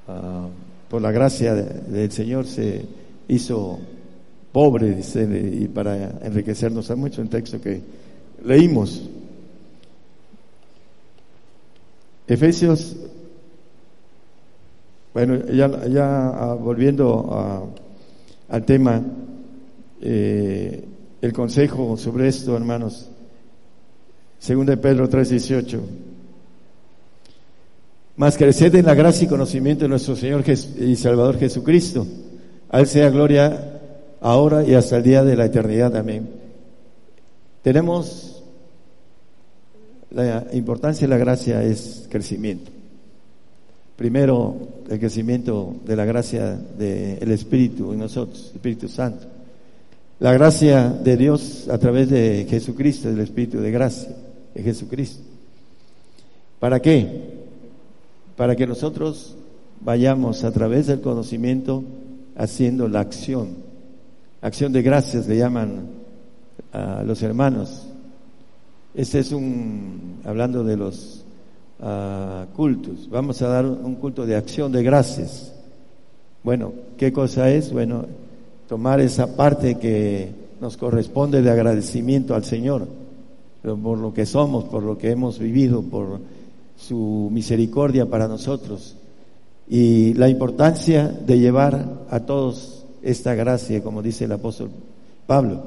ah, 0.07 0.47
por 0.89 1.01
la 1.01 1.11
gracia 1.11 1.53
del 1.55 2.11
Señor 2.11 2.45
se 2.45 2.85
hizo 3.27 3.79
pobre, 4.51 4.95
dice, 4.95 5.23
y 5.23 5.67
para 5.67 6.19
enriquecernos 6.21 6.89
a 6.91 6.95
mucho, 6.95 7.21
un 7.21 7.29
texto 7.29 7.61
que 7.61 7.81
leímos. 8.43 9.03
Efesios, 12.27 12.95
bueno, 15.13 15.45
ya, 15.47 15.87
ya 15.87 16.29
ah, 16.29 16.55
volviendo 16.55 17.71
al 18.49 18.65
tema, 18.65 19.01
eh, 20.07 20.83
el 21.19 21.33
consejo 21.33 21.97
sobre 21.97 22.27
esto, 22.27 22.55
hermanos, 22.55 23.09
según 24.37 24.67
de 24.67 24.77
Pedro 24.77 25.09
3:18. 25.09 25.79
Más 28.17 28.37
creced 28.37 28.75
en 28.75 28.85
la 28.85 28.93
gracia 28.93 29.25
y 29.25 29.27
conocimiento 29.27 29.85
de 29.85 29.89
nuestro 29.89 30.15
Señor 30.15 30.43
y 30.47 30.95
Salvador 30.95 31.39
Jesucristo. 31.39 32.05
A 32.69 32.79
Él 32.79 32.87
sea 32.87 33.09
gloria 33.09 33.81
ahora 34.21 34.63
y 34.63 34.75
hasta 34.75 34.97
el 34.97 35.03
día 35.03 35.23
de 35.23 35.35
la 35.35 35.45
eternidad. 35.45 35.95
Amén. 35.95 36.29
Tenemos 37.63 38.43
la 40.11 40.45
importancia 40.53 41.07
de 41.07 41.13
la 41.13 41.17
gracia 41.17 41.63
es 41.63 42.07
crecimiento. 42.09 42.71
Primero, 43.95 44.55
el 44.87 44.99
crecimiento 44.99 45.75
de 45.83 45.95
la 45.95 46.05
gracia 46.05 46.53
del 46.53 47.31
Espíritu 47.31 47.91
en 47.91 47.99
nosotros, 47.99 48.51
Espíritu 48.53 48.87
Santo. 48.87 49.34
La 50.19 50.33
gracia 50.33 50.89
de 50.89 51.17
Dios 51.17 51.67
a 51.69 51.77
través 51.77 52.09
de 52.09 52.47
Jesucristo, 52.49 53.09
del 53.09 53.19
Espíritu 53.19 53.59
de 53.59 53.71
gracia 53.71 54.15
de 54.53 54.63
Jesucristo. 54.63 55.23
¿Para 56.59 56.79
qué? 56.81 57.45
Para 58.37 58.55
que 58.55 58.65
nosotros 58.65 59.35
vayamos 59.81 60.43
a 60.43 60.51
través 60.51 60.87
del 60.87 61.01
conocimiento 61.01 61.83
haciendo 62.37 62.87
la 62.87 63.01
acción. 63.01 63.49
Acción 64.41 64.71
de 64.71 64.81
gracias 64.81 65.27
le 65.27 65.37
llaman 65.37 65.87
a 66.71 67.03
los 67.03 67.21
hermanos 67.21 67.87
este 68.95 69.19
es 69.19 69.33
un, 69.33 70.21
hablando 70.23 70.63
de 70.63 70.77
los 70.77 71.25
uh, 71.81 72.45
cultos, 72.55 73.09
vamos 73.09 73.41
a 73.41 73.49
dar 73.49 73.65
un 73.65 73.95
culto 73.95 74.25
de 74.25 74.37
acción 74.37 74.71
de 74.71 74.83
gracias. 74.83 75.53
Bueno, 76.43 76.71
¿qué 76.97 77.11
cosa 77.11 77.49
es? 77.49 77.73
Bueno, 77.73 78.05
tomar 78.67 78.99
esa 78.99 79.35
parte 79.35 79.75
que 79.75 80.31
nos 80.61 80.77
corresponde 80.77 81.41
de 81.41 81.51
agradecimiento 81.51 82.35
al 82.35 82.43
Señor 82.43 82.87
por 83.61 83.97
lo 83.97 84.13
que 84.13 84.25
somos, 84.25 84.65
por 84.65 84.83
lo 84.83 84.97
que 84.97 85.11
hemos 85.11 85.39
vivido, 85.39 85.81
por 85.81 86.19
su 86.77 87.29
misericordia 87.31 88.05
para 88.05 88.27
nosotros 88.27 88.95
y 89.67 90.13
la 90.13 90.29
importancia 90.29 91.07
de 91.07 91.39
llevar 91.39 92.05
a 92.09 92.19
todos 92.19 92.85
esta 93.01 93.33
gracia, 93.33 93.81
como 93.81 94.01
dice 94.01 94.25
el 94.25 94.31
apóstol 94.33 94.69
Pablo 95.25 95.63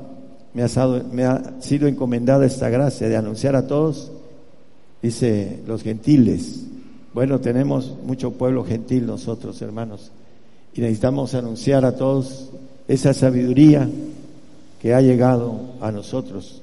me 0.54 0.62
ha, 0.62 0.68
me 1.12 1.24
ha 1.24 1.60
sido 1.60 1.88
encomendada 1.88 2.46
esta 2.46 2.68
gracia 2.68 3.08
de 3.08 3.16
anunciar 3.16 3.56
a 3.56 3.66
todos, 3.66 4.10
dice 5.02 5.60
los 5.66 5.82
gentiles. 5.82 6.64
Bueno, 7.14 7.40
tenemos 7.40 7.94
mucho 8.04 8.32
pueblo 8.32 8.64
gentil 8.64 9.06
nosotros, 9.06 9.60
hermanos, 9.62 10.10
y 10.74 10.80
necesitamos 10.80 11.34
anunciar 11.34 11.84
a 11.84 11.96
todos 11.96 12.50
esa 12.88 13.12
sabiduría 13.12 13.88
que 14.80 14.94
ha 14.94 15.00
llegado 15.00 15.60
a 15.80 15.92
nosotros, 15.92 16.62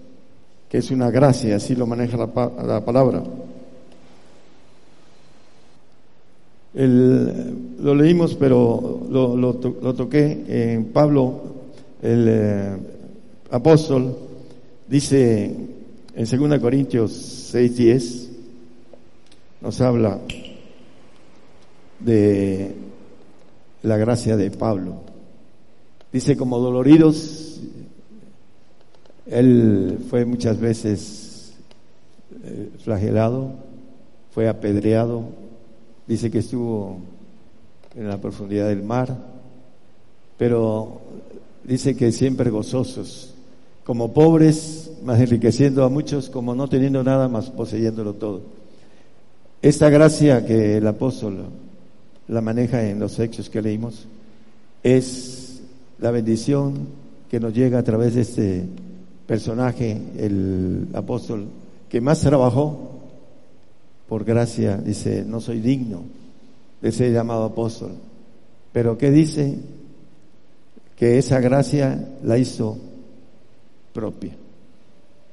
que 0.67 0.79
es 0.79 0.91
una 0.91 1.11
gracia, 1.11 1.55
así 1.55 1.75
lo 1.75 1.85
maneja 1.85 2.17
la, 2.17 2.83
palabra. 2.83 3.23
lo 6.73 7.95
leímos, 7.95 8.35
pero 8.35 9.07
lo, 9.09 9.37
lo, 9.37 9.53
toqué 9.53 10.73
en 10.73 10.85
Pablo, 10.85 11.41
el, 12.01 12.25
eh, 12.27 12.77
apóstol 13.51 14.17
dice 14.87 15.55
en 16.15 16.49
2 16.49 16.59
Corintios 16.59 17.53
6:10, 17.53 18.29
nos 19.61 19.81
habla 19.81 20.19
de 21.99 22.75
la 23.83 23.97
gracia 23.97 24.35
de 24.37 24.51
Pablo. 24.51 25.04
Dice, 26.15 26.37
como 26.37 26.59
doloridos, 26.59 27.59
él 29.25 29.99
fue 30.09 30.23
muchas 30.23 30.57
veces 30.61 31.51
eh, 32.41 32.69
flagelado, 32.81 33.51
fue 34.31 34.47
apedreado, 34.47 35.25
dice 36.07 36.31
que 36.31 36.37
estuvo 36.39 36.99
en 37.97 38.07
la 38.07 38.21
profundidad 38.21 38.69
del 38.69 38.81
mar, 38.81 39.13
pero 40.37 41.01
dice 41.65 41.97
que 41.97 42.13
siempre 42.13 42.49
gozosos, 42.49 43.33
como 43.83 44.13
pobres, 44.13 44.91
más 45.03 45.19
enriqueciendo 45.19 45.83
a 45.83 45.89
muchos, 45.89 46.29
como 46.29 46.55
no 46.55 46.69
teniendo 46.69 47.03
nada 47.03 47.27
más 47.27 47.49
poseyéndolo 47.49 48.13
todo. 48.13 48.41
Esta 49.61 49.89
gracia 49.89 50.45
que 50.45 50.77
el 50.77 50.87
apóstol 50.87 51.39
la 52.29 52.39
maneja 52.39 52.87
en 52.87 52.99
los 52.99 53.19
hechos 53.19 53.49
que 53.49 53.61
leímos 53.61 54.07
es 54.81 55.44
la 55.99 56.11
bendición 56.11 56.87
que 57.29 57.39
nos 57.39 57.53
llega 57.53 57.79
a 57.79 57.83
través 57.83 58.15
de 58.15 58.21
este 58.21 58.65
personaje, 59.25 59.99
el 60.17 60.87
apóstol, 60.93 61.47
que 61.89 62.01
más 62.01 62.21
trabajó 62.21 62.91
por 64.07 64.23
gracia, 64.23 64.77
dice, 64.77 65.23
no 65.25 65.41
soy 65.41 65.59
digno 65.59 66.03
de 66.81 66.91
ser 66.91 67.11
llamado 67.11 67.45
apóstol. 67.45 67.91
Pero 68.71 68.97
¿qué 68.97 69.09
dice? 69.09 69.57
Que 70.95 71.17
esa 71.17 71.39
gracia 71.39 72.09
la 72.23 72.37
hizo 72.37 72.77
propia. 73.93 74.33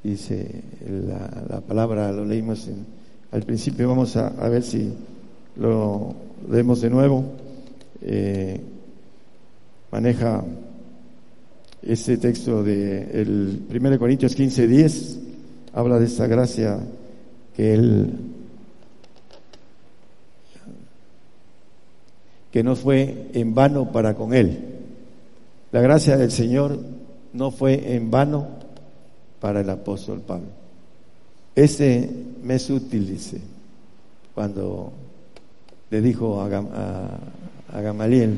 Dice 0.02 0.62
la, 0.88 1.60
palabra, 1.60 2.10
lo 2.10 2.24
leímos 2.24 2.68
al 3.30 3.42
principio, 3.42 3.88
vamos 3.88 4.16
a, 4.16 4.30
ver 4.48 4.62
si 4.62 4.92
lo 5.56 6.14
leemos 6.50 6.80
de 6.80 6.90
nuevo. 6.90 7.24
Eh, 8.00 8.60
maneja 9.92 10.42
ese 11.82 12.16
texto 12.16 12.64
de 12.64 13.20
el 13.20 13.62
1 13.70 13.98
Corintios 13.98 14.34
15, 14.34 14.66
10, 14.66 15.18
habla 15.74 16.00
de 16.00 16.06
esta 16.06 16.26
gracia 16.26 16.80
que 17.54 17.74
él 17.74 18.10
que 22.50 22.62
no 22.62 22.76
fue 22.76 23.30
en 23.32 23.54
vano 23.54 23.92
para 23.92 24.14
con 24.14 24.34
él. 24.34 24.58
La 25.72 25.80
gracia 25.80 26.18
del 26.18 26.30
Señor 26.30 26.78
no 27.32 27.50
fue 27.50 27.94
en 27.94 28.10
vano 28.10 28.46
para 29.40 29.62
el 29.62 29.70
apóstol 29.70 30.20
Pablo. 30.20 30.48
Ese 31.54 32.08
mes 32.42 32.68
útil, 32.68 33.08
dice, 33.08 33.40
cuando 34.34 34.92
le 35.90 36.00
dijo 36.02 36.42
a, 36.42 37.80
Gamaliel, 37.80 38.36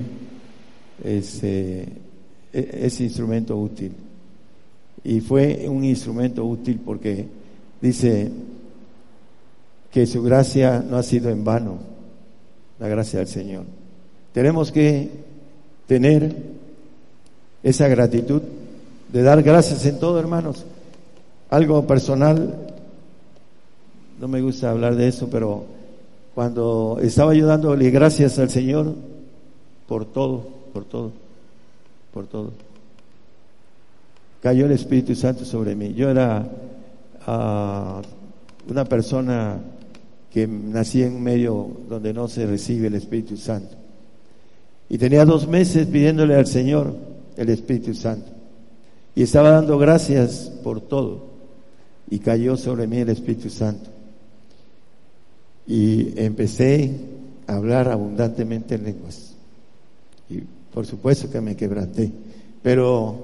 ese, 1.02 1.88
e, 2.52 2.80
ese 2.82 3.04
instrumento 3.04 3.56
útil. 3.56 3.92
Y 5.02 5.20
fue 5.20 5.66
un 5.68 5.84
instrumento 5.84 6.44
útil 6.44 6.80
porque 6.84 7.26
dice 7.80 8.30
que 9.90 10.06
su 10.06 10.22
gracia 10.22 10.84
no 10.88 10.96
ha 10.96 11.02
sido 11.02 11.30
en 11.30 11.44
vano, 11.44 11.78
la 12.78 12.88
gracia 12.88 13.20
del 13.20 13.28
Señor. 13.28 13.64
Tenemos 14.32 14.72
que 14.72 15.08
tener 15.86 16.34
esa 17.62 17.88
gratitud 17.88 18.42
de 19.12 19.22
dar 19.22 19.42
gracias 19.42 19.86
en 19.86 19.98
todo, 19.98 20.18
hermanos. 20.18 20.64
Algo 21.50 21.86
personal, 21.86 22.54
no 24.20 24.28
me 24.28 24.40
gusta 24.40 24.70
hablar 24.70 24.96
de 24.96 25.08
eso, 25.08 25.28
pero 25.30 25.64
cuando 26.34 26.98
estaba 27.00 27.30
ayudándole 27.30 27.90
gracias 27.90 28.38
al 28.38 28.50
Señor 28.50 28.94
por 29.86 30.04
todo, 30.04 30.48
por 30.74 30.84
todo, 30.84 31.12
por 32.12 32.26
todo, 32.26 32.50
cayó 34.42 34.66
el 34.66 34.72
Espíritu 34.72 35.14
Santo 35.14 35.44
sobre 35.44 35.76
mí. 35.76 35.94
Yo 35.94 36.10
era 36.10 36.46
ah, 37.26 38.02
una 38.68 38.84
persona 38.84 39.58
que 40.30 40.48
nací 40.48 41.02
en 41.04 41.22
medio 41.22 41.70
donde 41.88 42.12
no 42.12 42.26
se 42.26 42.44
recibe 42.44 42.88
el 42.88 42.96
Espíritu 42.96 43.36
Santo. 43.36 43.76
Y 44.88 44.98
tenía 44.98 45.24
dos 45.24 45.46
meses 45.46 45.86
pidiéndole 45.86 46.34
al 46.34 46.46
Señor 46.46 46.94
el 47.36 47.48
Espíritu 47.48 47.94
Santo. 47.94 48.32
Y 49.14 49.22
estaba 49.22 49.50
dando 49.50 49.78
gracias 49.78 50.52
por 50.62 50.80
todo. 50.80 51.26
Y 52.10 52.18
cayó 52.18 52.56
sobre 52.56 52.88
mí 52.88 52.98
el 52.98 53.10
Espíritu 53.10 53.48
Santo. 53.48 53.90
Y 55.66 56.20
empecé 56.20 56.98
a 57.46 57.54
hablar 57.54 57.88
abundantemente 57.88 58.74
en 58.74 58.84
lenguas. 58.84 59.34
Y 60.28 60.42
por 60.74 60.84
supuesto 60.84 61.30
que 61.30 61.40
me 61.40 61.54
quebranté. 61.54 62.10
Pero 62.62 63.16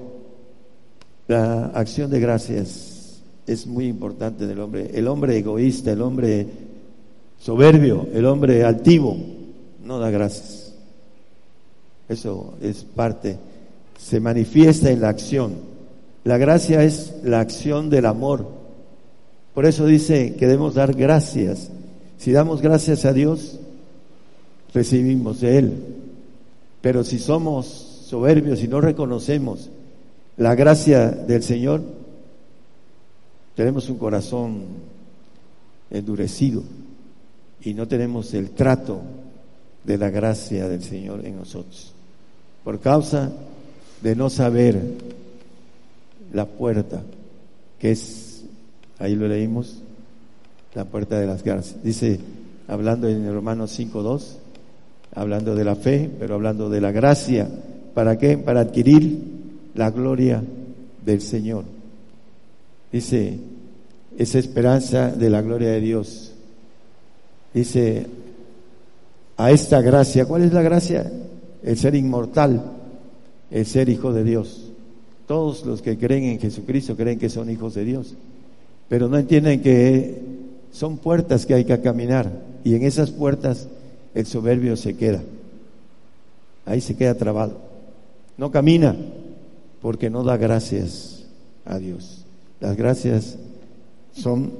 la 1.27 1.65
acción 1.65 2.09
de 2.09 2.19
gracias 2.21 3.21
es 3.45 3.67
muy 3.67 3.87
importante 3.87 4.47
del 4.47 4.59
hombre. 4.59 4.89
El 4.93 5.07
hombre 5.07 5.37
egoísta, 5.37 5.91
el 5.91 6.01
hombre 6.01 6.47
soberbio, 7.37 8.07
el 8.13 8.25
hombre 8.25 8.63
altivo, 8.63 9.17
no 9.83 9.99
da 9.99 10.09
gracias. 10.09 10.73
Eso 12.07 12.53
es 12.61 12.83
parte, 12.83 13.37
se 13.97 14.19
manifiesta 14.19 14.89
en 14.89 15.01
la 15.01 15.09
acción. 15.09 15.53
La 16.23 16.37
gracia 16.37 16.83
es 16.83 17.15
la 17.23 17.39
acción 17.39 17.89
del 17.89 18.05
amor. 18.05 18.47
Por 19.53 19.65
eso 19.65 19.85
dice 19.85 20.35
que 20.35 20.47
debemos 20.47 20.75
dar 20.75 20.93
gracias. 20.93 21.69
Si 22.17 22.31
damos 22.31 22.61
gracias 22.61 23.05
a 23.05 23.11
Dios, 23.11 23.59
recibimos 24.73 25.41
de 25.41 25.57
Él. 25.57 25.73
Pero 26.81 27.03
si 27.03 27.19
somos 27.19 27.65
soberbios 28.05 28.61
y 28.63 28.67
no 28.67 28.81
reconocemos 28.81 29.69
la 30.37 30.55
gracia 30.55 31.09
del 31.09 31.43
Señor, 31.43 31.81
tenemos 33.55 33.89
un 33.89 33.97
corazón 33.97 34.65
endurecido 35.89 36.63
y 37.63 37.73
no 37.73 37.87
tenemos 37.87 38.33
el 38.33 38.51
trato 38.51 39.01
de 39.83 39.97
la 39.97 40.09
gracia 40.09 40.67
del 40.67 40.83
Señor 40.83 41.25
en 41.25 41.35
nosotros. 41.35 41.93
Por 42.63 42.79
causa 42.79 43.31
de 44.01 44.15
no 44.15 44.29
saber 44.29 44.81
la 46.33 46.45
puerta, 46.45 47.03
que 47.79 47.91
es, 47.91 48.43
ahí 48.99 49.15
lo 49.15 49.27
leímos, 49.27 49.77
la 50.73 50.85
puerta 50.85 51.19
de 51.19 51.27
las 51.27 51.43
gracias. 51.43 51.83
Dice, 51.83 52.19
hablando 52.67 53.07
en 53.07 53.31
Romanos 53.31 53.77
5.2, 53.77 54.37
hablando 55.13 55.55
de 55.55 55.63
la 55.63 55.75
fe, 55.75 56.09
pero 56.19 56.35
hablando 56.35 56.69
de 56.69 56.81
la 56.81 56.91
gracia. 56.91 57.47
¿Para 57.93 58.17
qué? 58.17 58.37
Para 58.37 58.61
adquirir 58.61 59.19
la 59.75 59.91
gloria 59.91 60.43
del 61.05 61.21
Señor. 61.21 61.65
Dice, 62.91 63.39
esa 64.17 64.39
esperanza 64.39 65.09
de 65.09 65.29
la 65.29 65.41
gloria 65.41 65.69
de 65.69 65.81
Dios 65.81 66.31
dice, 67.53 68.05
a 69.37 69.51
esta 69.51 69.81
gracia, 69.81 70.25
¿cuál 70.25 70.43
es 70.43 70.53
la 70.53 70.61
gracia? 70.61 71.11
El 71.63 71.77
ser 71.77 71.95
inmortal, 71.95 72.63
el 73.49 73.65
ser 73.65 73.89
hijo 73.89 74.13
de 74.13 74.23
Dios. 74.23 74.71
Todos 75.27 75.65
los 75.65 75.81
que 75.81 75.97
creen 75.97 76.25
en 76.25 76.39
Jesucristo 76.39 76.95
creen 76.95 77.19
que 77.19 77.29
son 77.29 77.49
hijos 77.49 77.73
de 77.73 77.85
Dios, 77.85 78.15
pero 78.89 79.07
no 79.07 79.17
entienden 79.17 79.61
que 79.61 80.21
son 80.71 80.97
puertas 80.97 81.45
que 81.45 81.53
hay 81.53 81.65
que 81.65 81.79
caminar 81.81 82.31
y 82.63 82.75
en 82.75 82.83
esas 82.83 83.11
puertas 83.11 83.67
el 84.13 84.25
soberbio 84.25 84.75
se 84.75 84.95
queda. 84.95 85.21
Ahí 86.65 86.81
se 86.81 86.95
queda 86.95 87.15
trabado. 87.15 87.57
No 88.37 88.51
camina 88.51 88.95
porque 89.81 90.09
no 90.09 90.23
da 90.23 90.37
gracias 90.37 91.25
a 91.65 91.77
Dios. 91.79 92.25
Las 92.59 92.75
gracias 92.75 93.37
son 94.13 94.51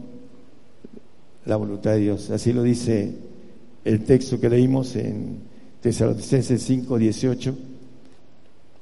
la 1.46 1.56
voluntad 1.56 1.92
de 1.92 2.00
Dios. 2.00 2.30
Así 2.32 2.54
lo 2.54 2.64
dice 2.64 3.14
el 3.86 4.04
texto 4.04 4.40
que 4.40 4.50
leímos 4.50 4.96
en 4.96 5.40
Tesalonicenses 5.82 6.62
5, 6.62 6.98
18. 6.98 7.56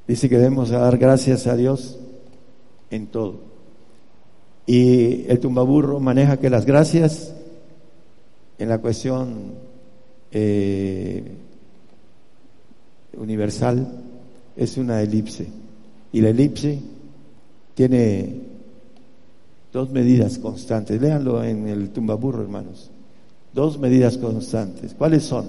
Dice 0.07 0.29
que 0.29 0.37
debemos 0.37 0.69
dar 0.69 0.97
gracias 0.97 1.47
a 1.47 1.55
Dios 1.55 1.97
en 2.89 3.07
todo. 3.07 3.41
Y 4.65 5.25
el 5.29 5.39
tumbaburro 5.39 5.99
maneja 5.99 6.37
que 6.37 6.49
las 6.49 6.65
gracias 6.65 7.33
en 8.57 8.69
la 8.69 8.79
cuestión 8.79 9.53
eh, 10.31 11.23
universal 13.17 13.87
es 14.55 14.77
una 14.77 15.01
elipse. 15.01 15.47
Y 16.11 16.21
la 16.21 16.29
elipse 16.29 16.79
tiene 17.75 18.49
Dos 19.71 19.91
medidas 19.91 20.39
constantes. 20.39 20.99
Léanlo 20.99 21.43
en 21.43 21.67
el 21.67 21.89
tumbaburro, 21.89 22.41
hermanos. 22.41 22.89
Dos 23.53 23.77
medidas 23.77 24.17
constantes. 24.17 24.95
¿Cuáles 24.95 25.23
son? 25.23 25.45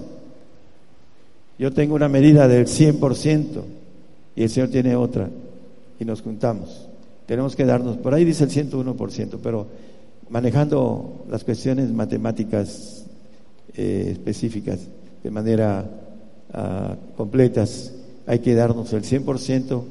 Yo 1.57 1.71
tengo 1.73 1.95
una 1.95 2.07
medida 2.07 2.47
del 2.47 2.67
100% 2.67 3.61
y 4.35 4.43
el 4.43 4.49
Señor 4.49 4.69
tiene 4.69 4.95
otra 4.95 5.29
y 5.99 6.05
nos 6.05 6.21
juntamos. 6.21 6.87
Tenemos 7.25 7.55
que 7.55 7.65
darnos, 7.65 7.97
por 7.97 8.13
ahí 8.13 8.25
dice 8.25 8.43
el 8.43 8.49
101%, 8.49 9.37
pero 9.41 9.67
manejando 10.29 11.25
las 11.29 11.43
cuestiones 11.43 11.91
matemáticas 11.91 13.00
eh, 13.75 14.09
específicas 14.11 14.79
de 15.23 15.31
manera 15.31 15.85
uh, 16.53 17.15
completas, 17.15 17.93
hay 18.25 18.39
que 18.39 18.55
darnos 18.55 18.91
el 18.93 19.03
100% 19.03 19.83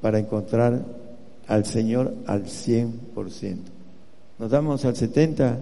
para 0.00 0.18
encontrar 0.18 0.84
al 1.48 1.64
Señor 1.64 2.14
al 2.26 2.44
100% 2.44 3.76
nos 4.38 4.50
damos 4.50 4.84
al 4.84 4.94
70, 4.94 5.58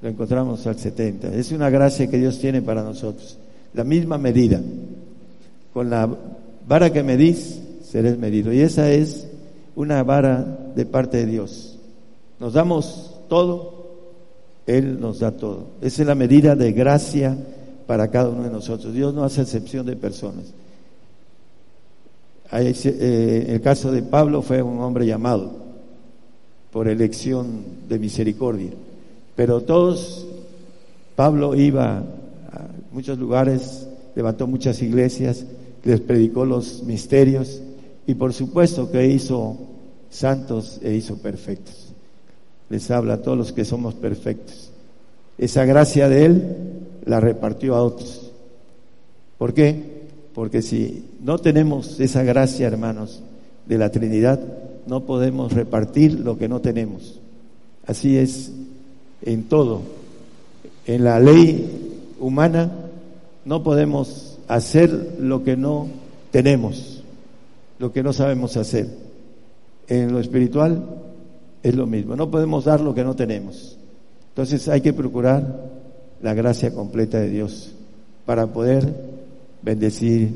lo 0.00 0.08
encontramos 0.08 0.66
al 0.66 0.76
70. 0.76 1.34
Es 1.34 1.52
una 1.52 1.70
gracia 1.70 2.08
que 2.08 2.18
Dios 2.18 2.38
tiene 2.38 2.60
para 2.60 2.82
nosotros. 2.82 3.38
La 3.74 3.84
misma 3.84 4.18
medida. 4.18 4.60
Con 5.72 5.88
la 5.88 6.08
vara 6.66 6.92
que 6.92 7.02
medís, 7.02 7.60
serás 7.84 8.18
medido. 8.18 8.52
Y 8.52 8.60
esa 8.60 8.90
es 8.90 9.28
una 9.76 10.02
vara 10.02 10.72
de 10.74 10.84
parte 10.84 11.18
de 11.18 11.26
Dios. 11.26 11.78
Nos 12.40 12.54
damos 12.54 13.14
todo, 13.28 13.81
Él 14.66 15.00
nos 15.00 15.20
da 15.20 15.32
todo. 15.32 15.66
Esa 15.80 16.02
es 16.02 16.08
la 16.08 16.14
medida 16.14 16.54
de 16.54 16.72
gracia 16.72 17.36
para 17.86 18.08
cada 18.08 18.28
uno 18.28 18.44
de 18.44 18.50
nosotros. 18.50 18.94
Dios 18.94 19.12
no 19.14 19.24
hace 19.24 19.42
excepción 19.42 19.86
de 19.86 19.96
personas. 19.96 20.44
Eh, 22.52 23.46
el 23.48 23.60
caso 23.60 23.90
de 23.90 24.02
Pablo 24.02 24.42
fue 24.42 24.62
un 24.62 24.78
hombre 24.80 25.06
llamado 25.06 25.52
por 26.70 26.88
elección 26.88 27.64
de 27.88 27.98
misericordia. 27.98 28.70
Pero 29.34 29.62
todos, 29.62 30.26
Pablo 31.16 31.54
iba 31.54 31.98
a 31.98 32.04
muchos 32.92 33.18
lugares, 33.18 33.86
levantó 34.14 34.46
muchas 34.46 34.82
iglesias, 34.82 35.44
les 35.84 36.00
predicó 36.00 36.44
los 36.44 36.82
misterios 36.82 37.60
y 38.06 38.14
por 38.14 38.32
supuesto 38.32 38.90
que 38.90 39.06
hizo 39.06 39.56
santos 40.10 40.78
e 40.82 40.94
hizo 40.94 41.16
perfectos. 41.16 41.81
Les 42.72 42.90
habla 42.90 43.14
a 43.14 43.18
todos 43.18 43.36
los 43.36 43.52
que 43.52 43.66
somos 43.66 43.92
perfectos. 43.92 44.70
Esa 45.36 45.66
gracia 45.66 46.08
de 46.08 46.24
Él 46.24 46.56
la 47.04 47.20
repartió 47.20 47.74
a 47.74 47.82
otros. 47.82 48.32
¿Por 49.36 49.52
qué? 49.52 50.08
Porque 50.34 50.62
si 50.62 51.04
no 51.20 51.36
tenemos 51.36 52.00
esa 52.00 52.22
gracia, 52.22 52.66
hermanos, 52.66 53.20
de 53.66 53.76
la 53.76 53.90
Trinidad, 53.92 54.40
no 54.86 55.04
podemos 55.04 55.52
repartir 55.52 56.18
lo 56.18 56.38
que 56.38 56.48
no 56.48 56.62
tenemos. 56.62 57.20
Así 57.86 58.16
es 58.16 58.50
en 59.20 59.42
todo. 59.42 59.82
En 60.86 61.04
la 61.04 61.20
ley 61.20 62.00
humana 62.20 62.72
no 63.44 63.62
podemos 63.62 64.38
hacer 64.48 65.16
lo 65.20 65.44
que 65.44 65.58
no 65.58 65.88
tenemos, 66.30 67.02
lo 67.78 67.92
que 67.92 68.02
no 68.02 68.14
sabemos 68.14 68.56
hacer. 68.56 68.88
En 69.88 70.10
lo 70.10 70.20
espiritual 70.20 71.02
es 71.62 71.74
lo 71.74 71.86
mismo, 71.86 72.16
no 72.16 72.30
podemos 72.30 72.64
dar 72.64 72.80
lo 72.80 72.94
que 72.94 73.04
no 73.04 73.14
tenemos. 73.14 73.76
Entonces 74.28 74.68
hay 74.68 74.80
que 74.80 74.92
procurar 74.92 75.70
la 76.22 76.34
gracia 76.34 76.72
completa 76.72 77.18
de 77.18 77.28
Dios 77.28 77.72
para 78.24 78.46
poder 78.46 78.94
bendecir 79.62 80.30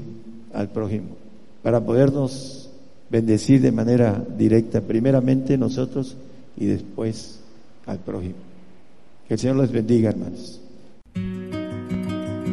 al 0.53 0.69
prójimo, 0.69 1.17
para 1.63 1.81
podernos 1.81 2.71
bendecir 3.11 3.61
de 3.61 3.73
manera 3.73 4.23
directa, 4.37 4.81
primeramente 4.81 5.57
nosotros 5.57 6.17
y 6.57 6.67
después 6.67 7.41
al 7.87 7.99
prójimo. 7.99 8.35
Que 9.29 9.35
el 9.35 9.41
Señor 9.41 9.57
los 9.57 9.73
bendiga, 9.73 10.11
hermanos. 10.11 10.61